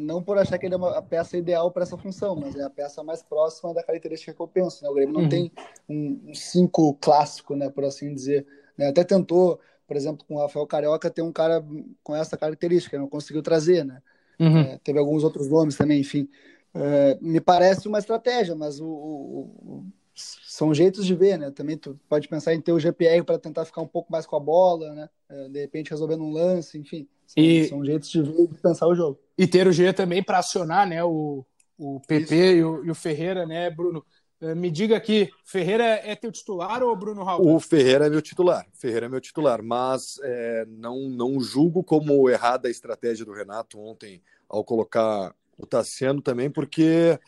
não 0.00 0.22
por 0.22 0.36
achar 0.36 0.58
que 0.58 0.66
ele 0.66 0.74
é 0.74 0.76
uma, 0.76 0.98
a 0.98 1.02
peça 1.02 1.36
ideal 1.36 1.70
para 1.70 1.82
essa 1.82 1.96
função, 1.96 2.36
mas 2.36 2.56
é 2.56 2.62
a 2.62 2.70
peça 2.70 3.02
mais 3.02 3.22
próxima 3.22 3.72
da 3.72 3.82
característica 3.82 4.34
que 4.34 4.40
eu 4.40 4.48
penso. 4.48 4.82
Né? 4.82 4.90
O 4.90 4.94
Grêmio 4.94 5.14
não 5.14 5.22
uhum. 5.22 5.28
tem 5.28 5.52
um, 5.88 6.20
um, 6.26 6.34
cinco 6.34 6.94
clássico, 7.00 7.54
né, 7.56 7.70
por 7.70 7.84
assim 7.84 8.12
dizer. 8.12 8.46
Né? 8.76 8.88
Até 8.88 9.04
tentou, 9.04 9.60
por 9.86 9.96
exemplo, 9.96 10.24
com 10.26 10.34
o 10.34 10.38
Rafael 10.38 10.66
Carioca, 10.66 11.10
ter 11.10 11.22
um 11.22 11.32
cara 11.32 11.64
com 12.02 12.14
essa 12.14 12.36
característica, 12.36 12.98
não 12.98 13.08
conseguiu 13.08 13.42
trazer, 13.42 13.84
né? 13.84 14.02
Uhum. 14.38 14.58
É, 14.58 14.78
teve 14.84 14.98
alguns 14.98 15.24
outros 15.24 15.48
nomes 15.48 15.76
também, 15.76 16.00
enfim. 16.00 16.28
É, 16.74 17.18
me 17.20 17.40
parece 17.40 17.88
uma 17.88 17.98
estratégia, 17.98 18.54
mas 18.54 18.80
o, 18.80 18.86
o, 18.86 19.40
o, 19.64 19.86
são 20.14 20.74
jeitos 20.74 21.06
de 21.06 21.14
ver, 21.14 21.38
né? 21.38 21.50
Também 21.50 21.76
tu 21.76 21.98
pode 22.08 22.28
pensar 22.28 22.54
em 22.54 22.60
ter 22.60 22.72
o 22.72 22.78
GPR 22.78 23.24
para 23.24 23.38
tentar 23.38 23.64
ficar 23.64 23.80
um 23.80 23.86
pouco 23.86 24.12
mais 24.12 24.26
com 24.26 24.36
a 24.36 24.40
bola, 24.40 24.92
né? 24.92 25.08
É, 25.28 25.48
de 25.48 25.60
repente 25.60 25.90
resolvendo 25.90 26.22
um 26.22 26.30
lance, 26.30 26.78
enfim. 26.78 27.08
São, 27.28 27.44
e... 27.44 27.68
são 27.68 27.84
jeitos 27.84 28.08
de 28.08 28.22
ver 28.22 28.46
de 28.48 28.54
pensar 28.54 28.88
o 28.88 28.94
jogo. 28.94 29.20
E 29.36 29.46
ter 29.46 29.68
o 29.68 29.72
G 29.72 29.92
também 29.92 30.22
para 30.22 30.38
acionar 30.38 30.88
né, 30.88 31.04
o, 31.04 31.44
o 31.76 32.00
PP 32.00 32.56
e 32.56 32.64
o, 32.64 32.84
e 32.84 32.90
o, 32.90 32.94
Ferreira, 32.94 33.46
né, 33.46 33.70
Bruno? 33.70 34.04
Eh, 34.40 34.54
me 34.54 34.70
diga 34.70 34.96
aqui, 34.96 35.28
Ferreira 35.44 35.84
é 35.84 36.16
teu 36.16 36.32
titular 36.32 36.82
ou 36.82 36.96
Bruno 36.96 37.22
Raul? 37.22 37.54
O 37.54 37.60
Ferreira 37.60 38.06
é 38.06 38.10
meu 38.10 38.22
titular, 38.22 38.66
Ferreira 38.72 39.06
é 39.06 39.08
meu 39.08 39.20
titular, 39.20 39.62
mas 39.62 40.18
é, 40.22 40.64
não, 40.66 41.08
não 41.08 41.38
julgo 41.38 41.84
como 41.84 42.28
errada 42.30 42.66
a 42.66 42.70
estratégia 42.70 43.26
do 43.26 43.32
Renato 43.32 43.78
ontem 43.78 44.22
ao 44.48 44.64
colocar 44.64 45.34
o 45.58 45.66
Tassiano 45.66 46.22
também, 46.22 46.50
porque 46.50 47.18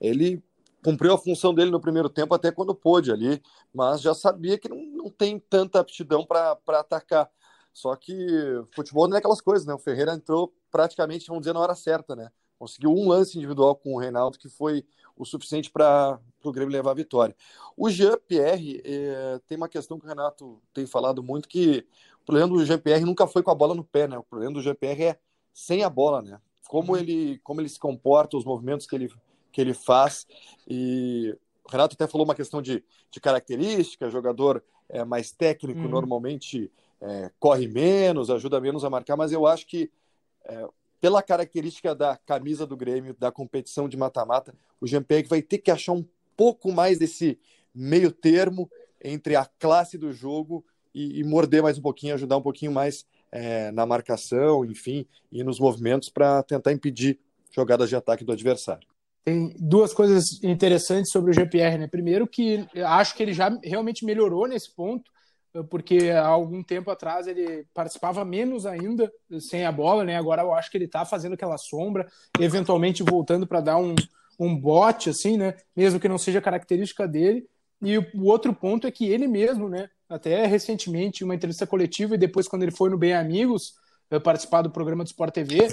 ele 0.00 0.42
cumpriu 0.82 1.12
a 1.12 1.18
função 1.18 1.52
dele 1.52 1.70
no 1.70 1.80
primeiro 1.80 2.08
tempo 2.08 2.34
até 2.34 2.50
quando 2.50 2.74
pôde 2.74 3.12
ali, 3.12 3.42
mas 3.74 4.00
já 4.00 4.14
sabia 4.14 4.58
que 4.58 4.68
não, 4.68 4.82
não 4.82 5.10
tem 5.10 5.38
tanta 5.38 5.80
aptidão 5.80 6.24
para 6.24 6.58
atacar. 6.68 7.28
Só 7.72 7.94
que 7.96 8.14
futebol 8.74 9.08
não 9.08 9.16
é 9.16 9.18
aquelas 9.18 9.40
coisas, 9.40 9.66
né? 9.66 9.74
O 9.74 9.78
Ferreira 9.78 10.14
entrou 10.14 10.52
praticamente, 10.70 11.26
vamos 11.28 11.42
dizer, 11.42 11.52
na 11.52 11.60
hora 11.60 11.74
certa, 11.74 12.14
né? 12.16 12.30
Conseguiu 12.58 12.90
um 12.90 13.08
lance 13.08 13.38
individual 13.38 13.74
com 13.74 13.94
o 13.94 13.98
Reinaldo 13.98 14.38
que 14.38 14.48
foi 14.48 14.84
o 15.16 15.24
suficiente 15.24 15.70
para 15.70 16.18
o 16.42 16.52
Grêmio 16.52 16.72
levar 16.72 16.90
a 16.90 16.94
vitória. 16.94 17.34
O 17.76 17.88
Jean-Pierre 17.88 18.82
é, 18.84 19.40
tem 19.46 19.56
uma 19.56 19.68
questão 19.68 19.98
que 19.98 20.04
o 20.04 20.08
Renato 20.08 20.60
tem 20.72 20.86
falado 20.86 21.22
muito, 21.22 21.48
que 21.48 21.86
o 22.22 22.24
problema 22.24 22.48
do 22.48 22.64
Jean-Pierre 22.64 23.04
nunca 23.04 23.26
foi 23.26 23.42
com 23.42 23.50
a 23.50 23.54
bola 23.54 23.74
no 23.74 23.84
pé, 23.84 24.06
né? 24.08 24.18
O 24.18 24.22
problema 24.22 24.52
do 24.52 24.62
Jean-Pierre 24.62 25.04
é 25.04 25.18
sem 25.52 25.82
a 25.82 25.90
bola, 25.90 26.22
né? 26.22 26.40
Como 26.68 26.92
uhum. 26.92 26.98
ele, 26.98 27.38
como 27.42 27.60
ele 27.60 27.68
se 27.68 27.78
comporta, 27.78 28.36
os 28.36 28.44
movimentos 28.44 28.86
que 28.86 28.94
ele, 28.94 29.12
que 29.50 29.60
ele 29.60 29.74
faz. 29.74 30.26
E 30.68 31.36
o 31.64 31.70
Renato 31.70 31.94
até 31.94 32.06
falou 32.06 32.26
uma 32.26 32.34
questão 32.34 32.62
de, 32.62 32.84
de 33.10 33.20
característica, 33.20 34.10
jogador 34.10 34.62
é, 34.88 35.04
mais 35.04 35.32
técnico, 35.32 35.80
uhum. 35.80 35.88
normalmente 35.88 36.70
é, 37.00 37.30
corre 37.38 37.66
menos, 37.66 38.30
ajuda 38.30 38.60
menos 38.60 38.84
a 38.84 38.90
marcar, 38.90 39.16
mas 39.16 39.32
eu 39.32 39.46
acho 39.46 39.66
que 39.66 39.90
é, 40.44 40.66
pela 41.00 41.22
característica 41.22 41.94
da 41.94 42.16
camisa 42.16 42.66
do 42.66 42.76
Grêmio, 42.76 43.16
da 43.18 43.32
competição 43.32 43.88
de 43.88 43.96
mata-mata, 43.96 44.54
o 44.80 44.86
Jean-Pierre 44.86 45.26
vai 45.28 45.40
ter 45.40 45.58
que 45.58 45.70
achar 45.70 45.92
um 45.92 46.04
pouco 46.36 46.70
mais 46.70 46.98
desse 46.98 47.38
meio 47.74 48.12
termo 48.12 48.70
entre 49.02 49.34
a 49.34 49.46
classe 49.58 49.96
do 49.96 50.12
jogo 50.12 50.64
e, 50.94 51.20
e 51.20 51.24
morder 51.24 51.62
mais 51.62 51.78
um 51.78 51.82
pouquinho, 51.82 52.14
ajudar 52.14 52.36
um 52.36 52.42
pouquinho 52.42 52.72
mais 52.72 53.06
é, 53.32 53.70
na 53.72 53.86
marcação, 53.86 54.64
enfim, 54.64 55.06
e 55.30 55.42
nos 55.42 55.58
movimentos 55.58 56.10
para 56.10 56.42
tentar 56.42 56.72
impedir 56.72 57.18
jogadas 57.50 57.88
de 57.88 57.96
ataque 57.96 58.24
do 58.24 58.32
adversário. 58.32 58.86
Tem 59.24 59.54
duas 59.58 59.92
coisas 59.92 60.42
interessantes 60.42 61.12
sobre 61.12 61.30
o 61.30 61.34
GPR, 61.34 61.78
né? 61.78 61.86
Primeiro 61.86 62.26
que 62.26 62.66
acho 62.84 63.14
que 63.14 63.22
ele 63.22 63.32
já 63.32 63.56
realmente 63.62 64.04
melhorou 64.04 64.46
nesse 64.46 64.74
ponto, 64.74 65.10
porque 65.68 66.10
há 66.10 66.26
algum 66.26 66.62
tempo 66.62 66.90
atrás 66.90 67.26
ele 67.26 67.66
participava 67.74 68.24
menos 68.24 68.66
ainda 68.66 69.10
sem 69.40 69.64
a 69.64 69.72
bola, 69.72 70.04
né? 70.04 70.16
Agora 70.16 70.42
eu 70.42 70.54
acho 70.54 70.70
que 70.70 70.76
ele 70.76 70.84
está 70.84 71.04
fazendo 71.04 71.32
aquela 71.34 71.58
sombra, 71.58 72.06
eventualmente 72.38 73.02
voltando 73.02 73.46
para 73.46 73.60
dar 73.60 73.76
um, 73.76 73.94
um 74.38 74.56
bote, 74.56 75.10
assim, 75.10 75.36
né? 75.36 75.54
Mesmo 75.74 75.98
que 75.98 76.08
não 76.08 76.18
seja 76.18 76.40
característica 76.40 77.06
dele. 77.06 77.46
E 77.82 77.98
o 77.98 78.24
outro 78.24 78.54
ponto 78.54 78.86
é 78.86 78.90
que 78.90 79.06
ele 79.06 79.26
mesmo, 79.26 79.68
né? 79.68 79.88
Até 80.08 80.46
recentemente, 80.46 81.24
uma 81.24 81.34
entrevista 81.34 81.66
coletiva 81.66 82.14
e 82.14 82.18
depois 82.18 82.46
quando 82.46 82.62
ele 82.62 82.72
foi 82.72 82.90
no 82.90 82.98
Bem 82.98 83.14
Amigos 83.14 83.74
eh, 84.10 84.18
participar 84.18 84.62
do 84.62 84.70
programa 84.70 85.02
do 85.02 85.08
Sport 85.08 85.32
TV, 85.32 85.68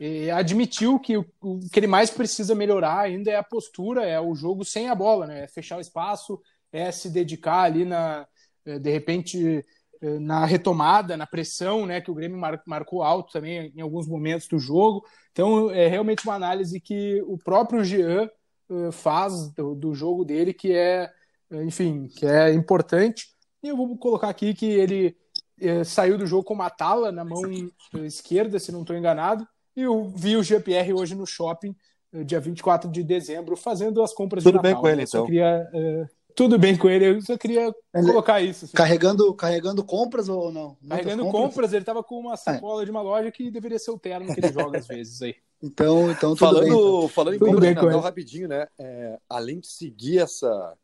eh, 0.00 0.30
admitiu 0.30 0.98
que 0.98 1.16
o, 1.16 1.24
que 1.72 1.78
ele 1.78 1.86
mais 1.86 2.10
precisa 2.10 2.54
melhorar 2.54 3.00
ainda 3.00 3.30
é 3.30 3.36
a 3.36 3.42
postura, 3.42 4.04
é 4.04 4.20
o 4.20 4.34
jogo 4.34 4.64
sem 4.64 4.88
a 4.88 4.94
bola, 4.94 5.26
né? 5.26 5.44
É 5.44 5.48
fechar 5.48 5.78
o 5.78 5.80
espaço, 5.80 6.40
é 6.72 6.90
se 6.90 7.10
dedicar 7.10 7.62
ali 7.62 7.84
na 7.84 8.26
de 8.64 8.90
repente 8.90 9.64
eh, 10.02 10.18
na 10.18 10.44
retomada, 10.44 11.16
na 11.16 11.26
pressão, 11.26 11.86
né, 11.86 12.00
que 12.00 12.10
o 12.10 12.14
Grêmio 12.14 12.40
marcou 12.66 13.04
alto 13.04 13.32
também 13.32 13.72
em 13.74 13.80
alguns 13.80 14.08
momentos 14.08 14.48
do 14.48 14.58
jogo. 14.58 15.04
Então 15.30 15.70
é 15.70 15.86
realmente 15.86 16.24
uma 16.24 16.34
análise 16.34 16.80
que 16.80 17.22
o 17.22 17.38
próprio 17.38 17.84
Jean 17.84 18.28
eh, 18.68 18.90
faz 18.90 19.50
do, 19.52 19.76
do 19.76 19.94
jogo 19.94 20.24
dele 20.24 20.52
que 20.52 20.72
é, 20.72 21.08
enfim, 21.64 22.08
que 22.08 22.26
é 22.26 22.52
importante. 22.52 23.28
E 23.62 23.68
eu 23.68 23.76
vou 23.76 23.96
colocar 23.96 24.28
aqui 24.28 24.52
que 24.54 24.66
ele 24.66 25.16
saiu 25.84 26.18
do 26.18 26.26
jogo 26.26 26.42
com 26.42 26.54
uma 26.54 26.68
tala 26.68 27.12
na 27.12 27.24
mão 27.24 27.42
esquerda, 28.02 28.58
se 28.58 28.72
não 28.72 28.80
estou 28.80 28.96
enganado, 28.96 29.46
e 29.76 29.82
eu 29.82 30.08
vi 30.08 30.36
o 30.36 30.42
GPR 30.42 30.92
hoje 30.92 31.14
no 31.14 31.24
shopping, 31.24 31.76
dia 32.24 32.40
24 32.40 32.90
de 32.90 33.04
dezembro, 33.04 33.56
fazendo 33.56 34.02
as 34.02 34.12
compras 34.12 34.42
Tudo 34.42 34.54
de 34.54 34.56
Natal. 34.56 34.72
Tudo 34.72 34.82
bem 34.82 34.82
com 34.82 34.88
ele, 34.88 35.06
então. 35.06 35.20
Eu 35.20 35.26
queria 35.26 35.70
tudo 36.34 36.58
bem 36.58 36.76
com 36.76 36.88
ele, 36.88 37.06
eu 37.06 37.20
só 37.20 37.36
queria 37.36 37.74
ele 37.94 38.06
colocar 38.06 38.40
isso. 38.40 38.64
Assim. 38.64 38.74
Carregando, 38.74 39.32
carregando 39.34 39.84
compras 39.84 40.28
ou 40.28 40.52
não? 40.52 40.76
Muitas 40.80 40.88
carregando 40.88 41.24
compras? 41.24 41.42
compras, 41.42 41.72
ele 41.72 41.84
tava 41.84 42.02
com 42.02 42.18
uma 42.18 42.36
sacola 42.36 42.82
é. 42.82 42.84
de 42.84 42.90
uma 42.90 43.02
loja 43.02 43.30
que 43.30 43.50
deveria 43.50 43.78
ser 43.78 43.90
o 43.90 43.98
terno 43.98 44.32
que 44.32 44.40
ele 44.40 44.52
joga 44.52 44.78
às 44.78 44.86
vezes 44.86 45.20
aí. 45.22 45.34
Então, 45.64 46.10
então 46.10 46.30
tudo 46.30 46.38
falando, 46.38 46.64
bem. 46.64 46.72
Então. 46.72 47.08
Falando 47.08 47.34
em 47.34 47.38
tudo 47.38 47.52
compras 47.52 47.92
bem 47.92 48.00
rapidinho, 48.00 48.48
né? 48.48 48.66
É, 48.76 49.16
além 49.28 49.60
de 49.60 49.68
seguir 49.68 50.18
essa, 50.18 50.76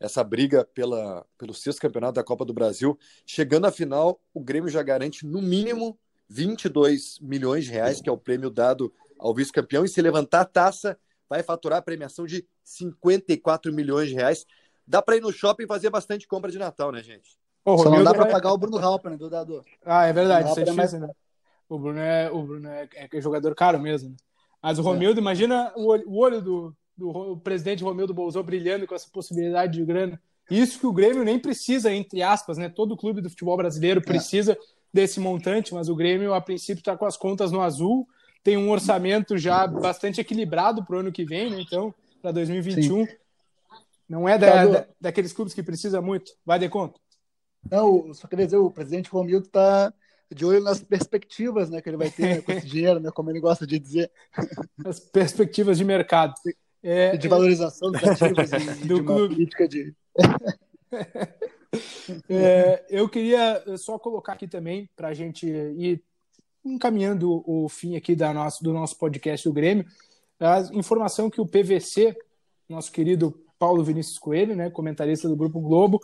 essa 0.00 0.24
briga 0.24 0.64
pela, 0.74 1.24
pelo 1.38 1.54
sexto 1.54 1.80
campeonato 1.80 2.14
da 2.14 2.24
Copa 2.24 2.44
do 2.44 2.52
Brasil, 2.52 2.98
chegando 3.24 3.66
à 3.68 3.70
final, 3.70 4.20
o 4.34 4.40
Grêmio 4.40 4.68
já 4.68 4.82
garante 4.82 5.24
no 5.24 5.40
mínimo 5.40 5.96
22 6.28 7.18
milhões 7.20 7.64
de 7.64 7.70
reais, 7.70 8.00
que 8.00 8.08
é 8.08 8.12
o 8.12 8.18
prêmio 8.18 8.50
dado 8.50 8.92
ao 9.20 9.32
vice-campeão, 9.32 9.84
e 9.84 9.88
se 9.88 10.02
levantar 10.02 10.40
a 10.40 10.44
taça, 10.44 10.98
vai 11.28 11.42
faturar 11.42 11.78
a 11.78 11.82
premiação 11.82 12.26
de 12.26 12.46
54 12.64 13.72
milhões 13.72 14.08
de 14.08 14.14
reais. 14.14 14.46
Dá 14.86 15.00
para 15.00 15.16
ir 15.16 15.20
no 15.20 15.32
shopping 15.32 15.64
e 15.64 15.66
fazer 15.66 15.90
bastante 15.90 16.26
compra 16.26 16.50
de 16.50 16.58
Natal, 16.58 16.92
né, 16.92 17.02
gente? 17.02 17.38
Só 17.64 17.90
não 17.90 18.04
dá 18.04 18.12
para 18.12 18.26
pagar 18.26 18.52
o 18.52 18.58
Bruno 18.58 18.78
Halper, 18.78 19.12
né, 19.12 19.16
do 19.16 19.30
dador. 19.30 19.64
Ah, 19.84 20.06
é 20.06 20.12
verdade, 20.12 20.50
isso 20.50 20.60
é 20.60 20.64
difícil, 20.64 21.00
né? 21.00 21.08
O 21.68 21.78
Bruno 21.78 21.98
é, 21.98 22.30
o 22.30 22.42
Bruno 22.42 22.68
é, 22.68 22.88
é 22.94 23.20
jogador 23.20 23.54
caro 23.54 23.80
mesmo. 23.80 24.10
Né? 24.10 24.16
Mas 24.62 24.78
o 24.78 24.82
é. 24.82 24.84
Romildo, 24.84 25.18
imagina 25.20 25.72
o 25.74 25.86
olho, 25.86 26.04
o 26.06 26.18
olho 26.18 26.42
do, 26.42 26.76
do 26.96 27.38
presidente 27.38 27.82
Romildo 27.82 28.12
Bolsonaro 28.12 28.46
brilhando 28.46 28.86
com 28.86 28.94
essa 28.94 29.08
possibilidade 29.10 29.78
de 29.78 29.84
grana. 29.84 30.20
Isso 30.50 30.78
que 30.78 30.86
o 30.86 30.92
Grêmio 30.92 31.24
nem 31.24 31.38
precisa, 31.38 31.90
entre 31.90 32.22
aspas, 32.22 32.58
né? 32.58 32.68
Todo 32.68 32.96
clube 32.96 33.22
do 33.22 33.30
futebol 33.30 33.56
brasileiro 33.56 34.00
é. 34.00 34.02
precisa 34.02 34.52
é. 34.52 34.58
desse 34.92 35.18
montante, 35.18 35.72
mas 35.72 35.88
o 35.88 35.96
Grêmio, 35.96 36.34
a 36.34 36.40
princípio, 36.40 36.80
está 36.80 36.96
com 36.96 37.06
as 37.06 37.16
contas 37.16 37.50
no 37.50 37.62
azul, 37.62 38.06
tem 38.42 38.58
um 38.58 38.70
orçamento 38.70 39.38
já 39.38 39.66
bastante 39.66 40.20
equilibrado 40.20 40.84
para 40.84 40.96
o 40.96 40.98
ano 40.98 41.12
que 41.12 41.24
vem, 41.24 41.50
né? 41.50 41.60
Então, 41.60 41.94
para 42.20 42.30
2021. 42.32 43.06
Sim. 43.06 43.12
Não 44.08 44.28
é 44.28 44.38
da, 44.38 44.66
da, 44.66 44.86
daqueles 45.00 45.32
clubes 45.32 45.54
que 45.54 45.62
precisa 45.62 46.00
muito. 46.00 46.32
Vai 46.44 46.58
de 46.58 46.68
conta. 46.68 47.00
Não, 47.70 48.12
só 48.12 48.28
queria 48.28 48.44
dizer, 48.44 48.58
o 48.58 48.70
presidente 48.70 49.10
Romildo 49.10 49.46
está 49.46 49.92
de 50.32 50.44
olho 50.44 50.62
nas 50.62 50.82
perspectivas 50.82 51.70
né, 51.70 51.80
que 51.80 51.88
ele 51.88 51.96
vai 51.96 52.10
ter 52.10 52.22
né, 52.22 52.40
com 52.42 52.52
esse 52.52 52.66
dinheiro, 52.66 53.00
né, 53.00 53.10
como 53.10 53.30
ele 53.30 53.40
gosta 53.40 53.66
de 53.66 53.78
dizer. 53.78 54.10
As 54.84 55.00
perspectivas 55.00 55.78
de 55.78 55.84
mercado. 55.84 56.34
É, 56.82 57.16
de 57.16 57.28
valorização 57.28 57.90
dos 57.90 58.04
ativos 58.04 58.52
e 58.82 58.86
do 58.86 58.96
de 58.96 59.04
clube. 59.04 59.34
política 59.34 59.66
de. 59.66 59.94
é, 62.28 62.84
eu 62.90 63.08
queria 63.08 63.64
só 63.78 63.98
colocar 63.98 64.34
aqui 64.34 64.46
também, 64.46 64.88
para 64.94 65.08
a 65.08 65.14
gente 65.14 65.46
ir 65.46 66.02
encaminhando 66.62 67.42
o 67.46 67.68
fim 67.68 67.96
aqui 67.96 68.14
da 68.14 68.34
nosso, 68.34 68.62
do 68.62 68.72
nosso 68.72 68.98
podcast 68.98 69.48
do 69.48 69.52
Grêmio, 69.52 69.86
a 70.38 70.60
informação 70.72 71.30
que 71.30 71.40
o 71.40 71.46
PVC, 71.46 72.14
nosso 72.68 72.92
querido 72.92 73.43
Paulo 73.64 73.82
Vinícius 73.82 74.18
Coelho, 74.18 74.54
né, 74.54 74.68
comentarista 74.68 75.26
do 75.26 75.34
Grupo 75.34 75.58
Globo, 75.58 75.98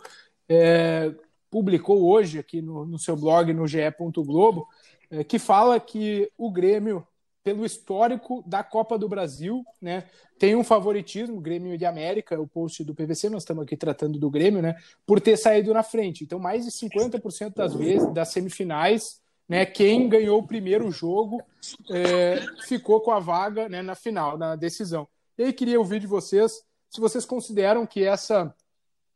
é, 0.49 1.13
publicou 1.47 2.09
hoje 2.09 2.39
aqui 2.39 2.59
no, 2.59 2.87
no 2.87 2.97
seu 2.97 3.15
blog, 3.15 3.53
no 3.53 3.67
GE. 3.67 3.77
Globo, 4.15 4.67
é, 5.11 5.23
que 5.23 5.37
fala 5.37 5.79
que 5.79 6.27
o 6.35 6.49
Grêmio, 6.49 7.05
pelo 7.43 7.63
histórico 7.63 8.43
da 8.47 8.63
Copa 8.63 8.97
do 8.97 9.07
Brasil, 9.07 9.63
né, 9.79 10.05
tem 10.39 10.55
um 10.55 10.63
favoritismo, 10.63 11.39
Grêmio 11.39 11.77
de 11.77 11.85
América, 11.85 12.41
o 12.41 12.47
post 12.47 12.83
do 12.83 12.95
PVC, 12.95 13.29
nós 13.29 13.43
estamos 13.43 13.61
aqui 13.61 13.77
tratando 13.77 14.17
do 14.17 14.31
Grêmio, 14.31 14.59
né, 14.59 14.75
por 15.05 15.21
ter 15.21 15.37
saído 15.37 15.71
na 15.71 15.83
frente. 15.83 16.23
Então, 16.23 16.39
mais 16.39 16.65
de 16.65 16.71
50% 16.71 17.53
das 17.53 17.75
vezes, 17.75 18.11
das 18.11 18.29
semifinais, 18.29 19.21
né, 19.47 19.67
quem 19.67 20.09
ganhou 20.09 20.39
o 20.39 20.47
primeiro 20.47 20.89
jogo 20.89 21.43
é, 21.91 22.39
ficou 22.67 23.01
com 23.01 23.11
a 23.11 23.19
vaga 23.19 23.69
né, 23.69 23.83
na 23.83 23.93
final, 23.93 24.35
na 24.35 24.55
decisão. 24.55 25.07
E 25.37 25.43
aí 25.43 25.53
queria 25.53 25.77
ouvir 25.77 25.99
de 25.99 26.07
vocês 26.07 26.63
se 26.91 26.99
vocês 26.99 27.25
consideram 27.25 27.85
que 27.85 28.03
essa 28.03 28.53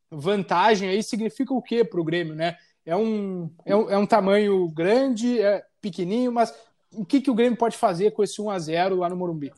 vantagem 0.09 0.87
aí 0.87 1.03
significa 1.03 1.53
o 1.53 1.61
que 1.61 1.83
para 1.83 1.99
o 1.99 2.05
Grêmio, 2.05 2.33
né? 2.33 2.57
É 2.85 2.95
um, 2.95 3.49
é 3.65 3.75
um, 3.75 3.89
é 3.89 3.97
um 3.97 4.05
tamanho 4.05 4.65
grande, 4.69 5.41
é 5.41 5.65
pequenininho, 5.81 6.31
mas 6.31 6.55
o 6.93 7.03
que, 7.03 7.19
que 7.19 7.29
o 7.29 7.35
Grêmio 7.35 7.57
pode 7.57 7.75
fazer 7.75 8.11
com 8.11 8.23
esse 8.23 8.41
1 8.41 8.49
a 8.49 8.59
0 8.59 8.95
lá 8.95 9.09
no 9.09 9.17
Morumbi? 9.17 9.51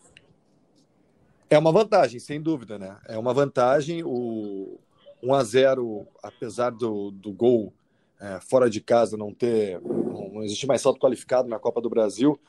É 1.47 1.60
uma 1.60 1.71
vantagem, 1.71 2.19
sem 2.19 2.41
dúvida, 2.41 2.80
né? 2.80 2.97
É 3.06 3.19
uma 3.19 3.36
vantagem. 3.36 4.03
O 4.03 4.80
1 5.21 5.34
a 5.36 5.43
0 5.43 6.08
apesar 6.23 6.71
do, 6.71 7.12
do 7.12 7.32
gol 7.32 7.71
é, 8.19 8.39
fora 8.39 8.67
de 8.67 8.82
casa 8.82 9.15
não 9.15 9.32
ter, 9.32 9.80
não, 9.80 10.30
não 10.30 10.43
existe 10.43 10.65
mais 10.65 10.82
salto 10.82 10.99
qualificado 10.99 11.47
na 11.47 11.60
Copa 11.60 11.80
do 11.80 11.89
Brasil, 11.89 12.39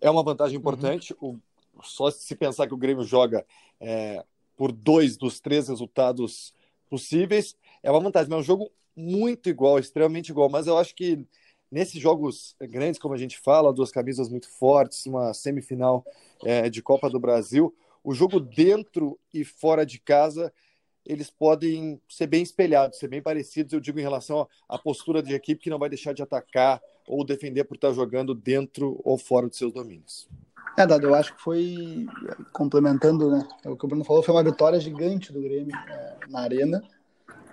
é 0.00 0.10
uma 0.10 0.24
vantagem 0.24 0.58
importante. 0.58 1.14
Uhum. 1.20 1.38
O, 1.78 1.82
só 1.84 2.10
se 2.10 2.34
pensar 2.34 2.66
que 2.66 2.74
o 2.74 2.78
Grêmio 2.78 3.04
joga 3.04 3.46
é, 3.80 4.24
por 4.56 4.72
dois 4.72 5.16
dos 5.16 5.40
três 5.40 5.68
resultados 5.68 6.54
possíveis, 6.88 7.56
é 7.82 7.90
uma 7.90 8.00
vantagem. 8.00 8.28
Mas 8.28 8.38
é 8.38 8.40
um 8.40 8.44
jogo 8.44 8.70
muito 8.94 9.48
igual, 9.48 9.78
extremamente 9.78 10.30
igual. 10.30 10.48
Mas 10.48 10.66
eu 10.66 10.76
acho 10.78 10.94
que 10.94 11.26
nesses 11.70 12.00
jogos 12.00 12.54
grandes, 12.60 13.00
como 13.00 13.14
a 13.14 13.18
gente 13.18 13.38
fala, 13.38 13.72
duas 13.72 13.90
camisas 13.90 14.28
muito 14.28 14.48
fortes, 14.48 15.06
uma 15.06 15.32
semifinal 15.32 16.04
é, 16.44 16.68
de 16.68 16.82
Copa 16.82 17.08
do 17.08 17.18
Brasil, 17.18 17.74
o 18.04 18.12
jogo 18.14 18.38
dentro 18.40 19.18
e 19.32 19.44
fora 19.44 19.86
de 19.86 19.98
casa 19.98 20.52
eles 21.04 21.30
podem 21.30 22.00
ser 22.08 22.26
bem 22.26 22.42
espelhados, 22.42 22.98
ser 22.98 23.08
bem 23.08 23.20
parecidos, 23.20 23.72
eu 23.72 23.80
digo, 23.80 23.98
em 23.98 24.02
relação 24.02 24.48
à 24.68 24.78
postura 24.78 25.22
de 25.22 25.34
equipe 25.34 25.60
que 25.60 25.70
não 25.70 25.78
vai 25.78 25.88
deixar 25.88 26.12
de 26.12 26.22
atacar 26.22 26.80
ou 27.06 27.24
defender 27.24 27.64
por 27.64 27.74
estar 27.74 27.92
jogando 27.92 28.34
dentro 28.34 29.00
ou 29.04 29.18
fora 29.18 29.48
dos 29.48 29.58
seus 29.58 29.72
domínios. 29.72 30.28
É, 30.76 30.86
Dado, 30.86 31.06
eu 31.06 31.14
acho 31.14 31.34
que 31.34 31.42
foi, 31.42 32.06
complementando 32.52 33.30
né, 33.30 33.46
o 33.66 33.76
que 33.76 33.84
o 33.84 33.88
Bruno 33.88 34.04
falou, 34.04 34.22
foi 34.22 34.34
uma 34.34 34.42
vitória 34.42 34.80
gigante 34.80 35.32
do 35.32 35.40
Grêmio 35.40 35.76
é, 35.76 36.16
na 36.28 36.40
Arena, 36.40 36.82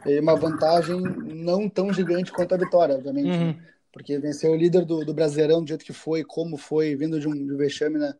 e 0.06 0.20
uma 0.20 0.36
vantagem 0.36 1.02
não 1.02 1.68
tão 1.68 1.92
gigante 1.92 2.32
quanto 2.32 2.56
a 2.56 2.58
vitória, 2.58 2.96
obviamente, 2.96 3.28
né, 3.28 3.38
uhum. 3.38 3.48
né, 3.48 3.66
porque 3.92 4.18
vencer 4.20 4.50
o 4.50 4.56
líder 4.56 4.86
do, 4.86 5.04
do 5.04 5.14
Brasileirão 5.14 5.62
do 5.62 5.68
jeito 5.68 5.84
que 5.84 5.92
foi, 5.92 6.24
como 6.24 6.58
foi, 6.58 6.96
vindo 6.96 7.20
de 7.20 7.28
um, 7.28 7.34
de 7.34 7.54
um 7.54 7.58
vexame 7.58 7.98
na, 7.98 8.16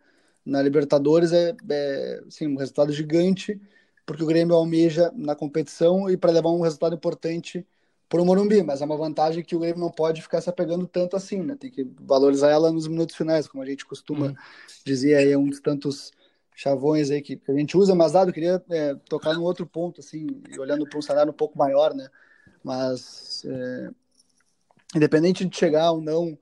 na 0.46 0.62
Libertadores, 0.62 1.32
é, 1.32 1.56
é 1.70 2.22
sim, 2.30 2.48
um 2.48 2.58
resultado 2.58 2.92
gigante, 2.92 3.60
porque 4.06 4.24
o 4.24 4.28
Grêmio 4.28 4.56
almeja 4.56 5.12
na 5.16 5.36
competição 5.36 6.10
e 6.10 6.18
para 6.18 6.32
levar 6.32 6.50
um 6.50 6.62
resultado 6.62 6.96
importante 6.96 7.66
para 8.10 8.22
o 8.22 8.26
Morumbi, 8.26 8.64
mas 8.64 8.82
é 8.82 8.86
uma 8.86 8.98
vantagem 8.98 9.44
que 9.44 9.56
o 9.56 9.60
Grêmio 9.60 9.80
não 9.80 9.92
pode 9.92 10.22
ficar 10.24 10.42
se 10.42 10.50
apegando 10.50 10.88
tanto 10.88 11.16
assim, 11.16 11.44
né? 11.44 11.56
Tem 11.56 11.70
que 11.70 11.88
valorizar 12.02 12.50
ela 12.50 12.72
nos 12.72 12.88
minutos 12.88 13.16
finais, 13.16 13.48
como 13.48 13.64
a 13.64 13.66
gente 13.68 13.86
costuma 13.86 14.28
uhum. 14.28 14.36
dizer 14.84 15.14
aí, 15.16 15.32
é 15.32 15.38
um 15.38 15.48
dos 15.48 15.60
tantos 15.60 16.12
chavões 16.56 17.12
aí 17.12 17.22
que, 17.22 17.38
que 17.38 17.52
a 17.52 17.56
gente 17.56 17.78
usa, 17.78 17.94
mas 17.94 18.14
dado, 18.14 18.34
queria 18.34 18.62
é, 18.72 18.96
tocar 19.08 19.36
num 19.36 19.44
outro 19.44 19.66
ponto, 19.66 20.02
assim, 20.02 20.28
olhando 20.58 20.90
para 20.90 20.98
um 20.98 21.04
cenário 21.04 21.32
um 21.32 21.36
pouco 21.36 21.58
maior, 21.58 21.94
né? 21.94 22.10
Mas, 22.64 23.46
é, 23.46 23.90
independente 24.96 25.46
de 25.46 25.56
chegar 25.56 25.92
ou 25.92 26.02
não 26.02 26.38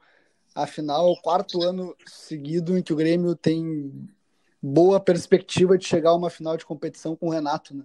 à 0.55 0.65
final, 0.65 1.09
é 1.09 1.11
o 1.11 1.21
quarto 1.21 1.61
ano 1.61 1.93
seguido 2.05 2.77
em 2.77 2.81
que 2.81 2.93
o 2.93 2.95
Grêmio 2.95 3.35
tem 3.35 4.09
boa 4.63 5.01
perspectiva 5.01 5.77
de 5.77 5.85
chegar 5.85 6.11
a 6.11 6.15
uma 6.15 6.29
final 6.29 6.55
de 6.55 6.65
competição 6.65 7.13
com 7.13 7.27
o 7.27 7.31
Renato, 7.31 7.75
né? 7.75 7.83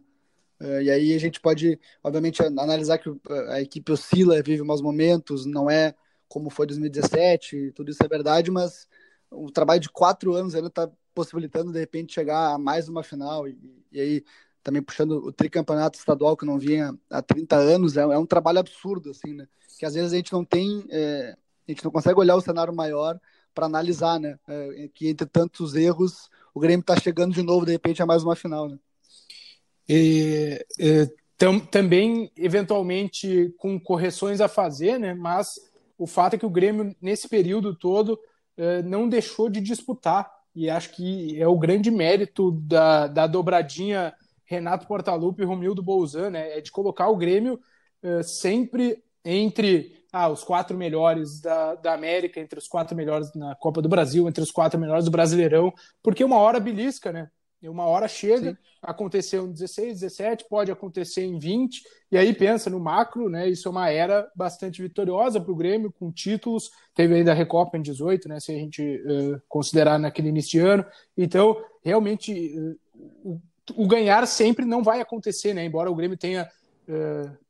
Uh, 0.62 0.80
e 0.80 0.90
aí 0.90 1.12
a 1.12 1.18
gente 1.18 1.40
pode, 1.40 1.78
obviamente, 2.04 2.40
analisar 2.40 2.96
que 2.96 3.10
a 3.48 3.60
equipe 3.60 3.90
oscila, 3.90 4.40
vive 4.42 4.62
maus 4.62 4.80
momentos, 4.80 5.44
não 5.44 5.68
é 5.68 5.92
como 6.28 6.50
foi 6.50 6.66
2017, 6.66 7.72
tudo 7.72 7.90
isso 7.90 8.02
é 8.02 8.08
verdade, 8.08 8.50
mas 8.50 8.88
o 9.28 9.50
trabalho 9.50 9.80
de 9.80 9.90
quatro 9.90 10.34
anos 10.34 10.54
ainda 10.54 10.68
está 10.68 10.88
possibilitando, 11.12 11.72
de 11.72 11.80
repente, 11.80 12.14
chegar 12.14 12.54
a 12.54 12.58
mais 12.58 12.88
uma 12.88 13.02
final. 13.02 13.48
E, 13.48 13.58
e, 13.90 14.00
aí, 14.00 14.24
também 14.62 14.80
puxando 14.80 15.12
o 15.12 15.32
tricampeonato 15.32 15.98
estadual, 15.98 16.36
que 16.36 16.46
não 16.46 16.58
vinha 16.58 16.96
há 17.10 17.20
30 17.20 17.56
anos, 17.56 17.96
é, 17.96 18.02
é 18.02 18.18
um 18.18 18.24
trabalho 18.24 18.60
absurdo, 18.60 19.10
assim, 19.10 19.34
né? 19.34 19.48
Que 19.78 19.84
às 19.84 19.94
vezes 19.94 20.12
a 20.12 20.16
gente 20.16 20.32
não 20.32 20.44
tem, 20.44 20.86
é, 20.90 21.36
a 21.68 21.72
gente 21.72 21.84
não 21.84 21.90
consegue 21.90 22.18
olhar 22.20 22.36
o 22.36 22.40
cenário 22.40 22.72
maior 22.72 23.20
para 23.52 23.66
analisar, 23.66 24.20
né? 24.20 24.38
É, 24.48 24.88
que 24.94 25.08
entre 25.08 25.26
tantos 25.26 25.74
erros, 25.74 26.30
o 26.54 26.60
Grêmio 26.60 26.82
está 26.82 26.96
chegando 26.98 27.34
de 27.34 27.42
novo, 27.42 27.66
de 27.66 27.72
repente, 27.72 28.00
a 28.00 28.06
mais 28.06 28.22
uma 28.22 28.36
final, 28.36 28.68
né? 28.68 28.78
E, 29.94 30.64
e 30.78 31.10
tam, 31.36 31.60
também, 31.60 32.32
eventualmente, 32.34 33.54
com 33.58 33.78
correções 33.78 34.40
a 34.40 34.48
fazer, 34.48 34.98
né? 34.98 35.12
Mas 35.12 35.60
o 35.98 36.06
fato 36.06 36.34
é 36.34 36.38
que 36.38 36.46
o 36.46 36.50
Grêmio, 36.50 36.96
nesse 36.98 37.28
período 37.28 37.74
todo, 37.74 38.18
eh, 38.56 38.80
não 38.82 39.06
deixou 39.06 39.50
de 39.50 39.60
disputar. 39.60 40.32
E 40.54 40.70
acho 40.70 40.92
que 40.92 41.38
é 41.38 41.46
o 41.46 41.58
grande 41.58 41.90
mérito 41.90 42.52
da, 42.52 43.06
da 43.06 43.26
dobradinha 43.26 44.14
Renato 44.46 44.86
Portaluppi 44.86 45.42
e 45.42 45.44
Romildo 45.44 45.82
Bolzan, 45.82 46.30
né? 46.30 46.56
É 46.56 46.62
de 46.62 46.70
colocar 46.72 47.08
o 47.08 47.16
Grêmio 47.16 47.60
eh, 48.02 48.22
sempre 48.22 49.02
entre 49.22 50.06
ah, 50.10 50.30
os 50.30 50.42
quatro 50.42 50.74
melhores 50.76 51.38
da, 51.42 51.74
da 51.74 51.92
América, 51.92 52.40
entre 52.40 52.58
os 52.58 52.66
quatro 52.66 52.96
melhores 52.96 53.34
na 53.34 53.54
Copa 53.56 53.82
do 53.82 53.90
Brasil, 53.90 54.26
entre 54.26 54.42
os 54.42 54.50
quatro 54.50 54.80
melhores 54.80 55.04
do 55.04 55.10
Brasileirão, 55.10 55.70
porque 56.02 56.24
uma 56.24 56.36
hora 56.38 56.58
belisca, 56.58 57.12
né? 57.12 57.30
Uma 57.68 57.86
hora 57.86 58.08
chega, 58.08 58.50
Sim. 58.50 58.56
aconteceu 58.82 59.46
em 59.46 59.52
16, 59.52 60.00
17, 60.00 60.46
pode 60.48 60.70
acontecer 60.70 61.22
em 61.22 61.38
20, 61.38 61.82
e 62.10 62.18
aí 62.18 62.34
pensa 62.34 62.68
no 62.68 62.80
macro, 62.80 63.28
né? 63.28 63.48
Isso 63.48 63.68
é 63.68 63.70
uma 63.70 63.88
era 63.88 64.30
bastante 64.34 64.82
vitoriosa 64.82 65.40
para 65.40 65.52
o 65.52 65.56
Grêmio, 65.56 65.92
com 65.92 66.10
títulos, 66.10 66.70
teve 66.94 67.14
ainda 67.14 67.32
a 67.32 67.34
Recopa 67.34 67.78
em 67.78 67.82
18, 67.82 68.28
né? 68.28 68.40
Se 68.40 68.52
a 68.52 68.56
gente 68.56 68.82
uh, 68.82 69.40
considerar 69.48 69.98
naquele 69.98 70.28
início 70.28 70.50
de 70.52 70.58
ano. 70.58 70.84
Então, 71.16 71.62
realmente, 71.84 72.54
uh, 72.58 72.78
o, 73.24 73.40
o, 73.76 73.86
ganhar 73.86 74.26
sempre 74.26 74.64
não 74.64 74.82
vai 74.82 75.00
acontecer, 75.00 75.54
né? 75.54 75.64
Embora 75.64 75.90
o 75.90 75.94
Grêmio 75.94 76.16
tenha 76.16 76.50
uh, 76.88 77.42